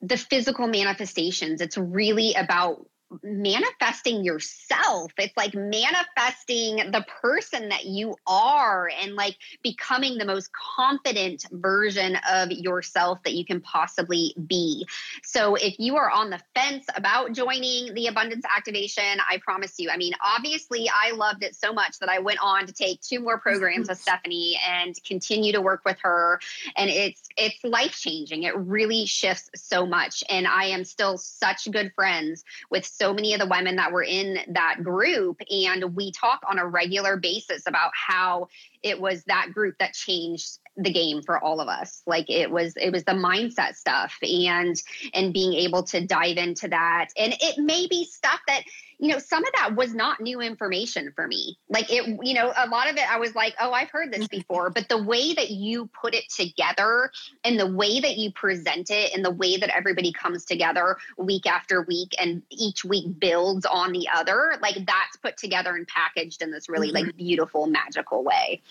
the 0.00 0.16
physical 0.16 0.66
manifestations. 0.66 1.60
It's 1.60 1.76
really 1.76 2.32
about 2.32 2.86
manifesting 3.22 4.24
yourself. 4.24 5.12
It's 5.18 5.36
like 5.36 5.54
manifesting 5.54 6.76
the 6.76 7.04
person 7.20 7.68
that 7.68 7.84
you 7.84 8.14
are 8.26 8.90
and 9.00 9.14
like 9.14 9.36
becoming 9.62 10.18
the 10.18 10.24
most 10.24 10.50
confident 10.52 11.46
version 11.50 12.16
of 12.30 12.50
yourself 12.50 13.22
that 13.24 13.34
you 13.34 13.44
can 13.44 13.60
possibly 13.60 14.34
be. 14.46 14.86
So 15.22 15.54
if 15.54 15.78
you 15.78 15.96
are 15.96 16.10
on 16.10 16.30
the 16.30 16.40
fence 16.54 16.86
about 16.94 17.32
joining 17.32 17.94
the 17.94 18.06
abundance 18.06 18.44
activation, 18.56 19.18
I 19.28 19.38
promise 19.38 19.78
you, 19.78 19.90
I 19.90 19.96
mean, 19.96 20.12
obviously 20.24 20.88
I 20.88 21.12
loved 21.12 21.42
it 21.42 21.54
so 21.54 21.72
much 21.72 21.98
that 21.98 22.08
I 22.08 22.18
went 22.18 22.38
on 22.42 22.66
to 22.66 22.72
take 22.72 23.00
two 23.00 23.20
more 23.20 23.38
programs 23.38 23.88
with 23.88 23.98
Stephanie 24.00 24.58
and 24.66 24.94
continue 25.04 25.52
to 25.52 25.60
work 25.60 25.82
with 25.84 25.98
her. 26.02 26.40
And 26.76 26.90
it's 26.90 27.22
it's 27.36 27.62
life 27.64 27.92
changing. 27.92 28.44
It 28.44 28.56
really 28.56 29.06
shifts 29.06 29.50
so 29.54 29.86
much. 29.86 30.22
And 30.28 30.46
I 30.46 30.64
am 30.66 30.84
still 30.84 31.18
such 31.18 31.70
good 31.70 31.92
friends 31.94 32.44
with 32.70 32.84
so 32.84 33.01
many 33.10 33.32
of 33.32 33.40
the 33.40 33.46
women 33.46 33.76
that 33.76 33.90
were 33.90 34.02
in 34.02 34.38
that 34.48 34.82
group. 34.82 35.40
And 35.50 35.96
we 35.96 36.12
talk 36.12 36.40
on 36.48 36.58
a 36.58 36.66
regular 36.66 37.16
basis 37.16 37.62
about 37.66 37.90
how 37.94 38.48
it 38.82 39.00
was 39.00 39.24
that 39.24 39.48
group 39.54 39.76
that 39.78 39.94
changed 39.94 40.58
the 40.76 40.92
game 40.92 41.22
for 41.22 41.42
all 41.42 41.60
of 41.60 41.68
us 41.68 42.00
like 42.06 42.30
it 42.30 42.50
was 42.50 42.74
it 42.78 42.90
was 42.90 43.04
the 43.04 43.12
mindset 43.12 43.74
stuff 43.74 44.16
and 44.22 44.80
and 45.12 45.34
being 45.34 45.52
able 45.52 45.82
to 45.82 46.06
dive 46.06 46.38
into 46.38 46.66
that 46.66 47.08
and 47.18 47.34
it 47.40 47.58
may 47.58 47.86
be 47.88 48.06
stuff 48.06 48.40
that 48.46 48.62
you 49.02 49.08
know, 49.08 49.18
some 49.18 49.44
of 49.44 49.52
that 49.56 49.74
was 49.74 49.94
not 49.94 50.20
new 50.20 50.40
information 50.40 51.12
for 51.16 51.26
me. 51.26 51.58
Like 51.68 51.92
it, 51.92 52.06
you 52.22 52.34
know, 52.34 52.52
a 52.56 52.68
lot 52.68 52.88
of 52.88 52.94
it 52.94 53.02
I 53.10 53.18
was 53.18 53.34
like, 53.34 53.52
oh, 53.60 53.72
I've 53.72 53.90
heard 53.90 54.12
this 54.12 54.28
before. 54.28 54.70
But 54.70 54.88
the 54.88 55.02
way 55.02 55.34
that 55.34 55.50
you 55.50 55.90
put 56.00 56.14
it 56.14 56.28
together 56.28 57.10
and 57.42 57.58
the 57.58 57.66
way 57.66 57.98
that 57.98 58.16
you 58.16 58.30
present 58.30 58.90
it 58.90 59.12
and 59.12 59.24
the 59.24 59.32
way 59.32 59.56
that 59.56 59.70
everybody 59.76 60.12
comes 60.12 60.44
together 60.44 60.98
week 61.18 61.46
after 61.46 61.82
week 61.82 62.14
and 62.20 62.42
each 62.48 62.84
week 62.84 63.18
builds 63.18 63.66
on 63.66 63.90
the 63.90 64.06
other, 64.14 64.54
like 64.62 64.76
that's 64.76 65.16
put 65.20 65.36
together 65.36 65.74
and 65.74 65.88
packaged 65.88 66.40
in 66.40 66.52
this 66.52 66.68
really 66.68 66.92
mm-hmm. 66.92 67.06
like 67.06 67.16
beautiful, 67.16 67.66
magical 67.66 68.22
way. 68.22 68.62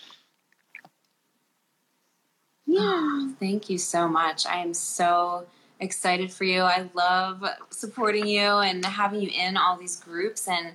Yeah. 2.66 2.80
Oh, 3.24 3.34
thank 3.38 3.68
you 3.68 3.76
so 3.76 4.08
much. 4.08 4.46
I 4.46 4.62
am 4.62 4.72
so 4.72 5.46
excited 5.82 6.32
for 6.32 6.44
you. 6.44 6.62
I 6.62 6.88
love 6.94 7.44
supporting 7.70 8.26
you 8.26 8.40
and 8.40 8.84
having 8.84 9.20
you 9.20 9.30
in 9.30 9.56
all 9.56 9.76
these 9.76 9.96
groups 9.96 10.48
and 10.48 10.74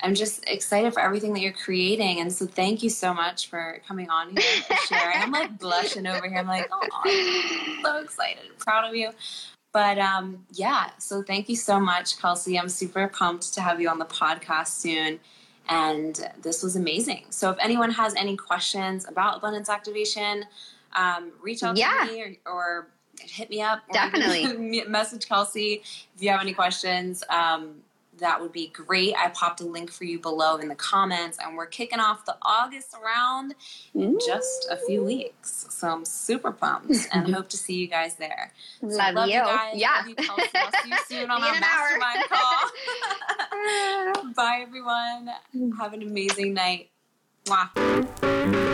I'm 0.00 0.14
just 0.14 0.44
excited 0.46 0.92
for 0.92 1.00
everything 1.00 1.32
that 1.32 1.40
you're 1.40 1.52
creating. 1.52 2.20
And 2.20 2.30
so 2.30 2.46
thank 2.46 2.82
you 2.82 2.90
so 2.90 3.14
much 3.14 3.48
for 3.48 3.80
coming 3.88 4.10
on 4.10 4.36
here 4.36 4.44
and 4.68 4.78
sharing. 4.80 5.16
I'm 5.16 5.30
like 5.30 5.58
blushing 5.58 6.06
over 6.06 6.28
here. 6.28 6.38
I'm 6.38 6.46
like, 6.46 6.68
oh, 6.70 7.80
so 7.82 8.02
excited, 8.02 8.58
proud 8.58 8.86
of 8.86 8.94
you. 8.94 9.10
But 9.72 9.98
um, 9.98 10.44
yeah, 10.52 10.90
so 10.98 11.22
thank 11.22 11.48
you 11.48 11.56
so 11.56 11.80
much, 11.80 12.20
Kelsey. 12.20 12.58
I'm 12.58 12.68
super 12.68 13.08
pumped 13.08 13.54
to 13.54 13.62
have 13.62 13.80
you 13.80 13.88
on 13.88 13.98
the 13.98 14.04
podcast 14.04 14.68
soon. 14.68 15.20
And 15.68 16.30
this 16.42 16.62
was 16.62 16.76
amazing. 16.76 17.24
So 17.30 17.50
if 17.50 17.56
anyone 17.58 17.90
has 17.92 18.14
any 18.14 18.36
questions 18.36 19.08
about 19.08 19.38
abundance 19.38 19.70
activation, 19.70 20.44
um, 20.94 21.32
reach 21.42 21.62
out 21.62 21.78
yeah. 21.78 22.04
to 22.06 22.12
me 22.12 22.38
or, 22.44 22.52
or 22.52 22.88
hit 23.20 23.50
me 23.50 23.62
up. 23.62 23.82
Definitely. 23.92 24.84
message 24.88 25.28
Kelsey 25.28 25.82
if 26.14 26.22
you 26.22 26.30
have 26.30 26.40
any 26.40 26.54
questions. 26.54 27.24
Um, 27.28 27.82
that 28.18 28.40
would 28.40 28.52
be 28.52 28.68
great. 28.68 29.14
I 29.16 29.28
popped 29.30 29.60
a 29.60 29.64
link 29.64 29.90
for 29.90 30.04
you 30.04 30.18
below 30.18 30.56
in 30.56 30.68
the 30.68 30.74
comments, 30.74 31.38
and 31.42 31.56
we're 31.56 31.66
kicking 31.66 32.00
off 32.00 32.24
the 32.24 32.36
August 32.42 32.94
round 33.02 33.54
in 33.94 34.18
just 34.24 34.68
a 34.70 34.76
few 34.86 35.04
weeks. 35.04 35.66
So 35.70 35.88
I'm 35.88 36.04
super 36.04 36.52
pumped 36.52 37.08
and 37.12 37.34
hope 37.34 37.48
to 37.50 37.56
see 37.56 37.74
you 37.74 37.86
guys 37.86 38.16
there. 38.16 38.52
So 38.80 38.86
love, 38.86 39.14
love, 39.14 39.28
you. 39.28 39.40
guys. 39.40 39.74
Yeah. 39.76 39.96
Love 39.98 40.08
you, 40.08 40.14
Kelsey. 40.14 40.42
I'll 40.54 40.70
see 40.82 40.90
you 40.90 40.96
soon 41.08 41.30
on 41.30 41.42
our 41.42 41.60
mastermind 41.60 42.24
call. 42.28 42.70
Bye, 44.34 44.60
everyone. 44.62 45.30
Have 45.78 45.92
an 45.92 46.02
amazing 46.02 46.54
night. 46.54 46.90
Mwah. 47.46 48.73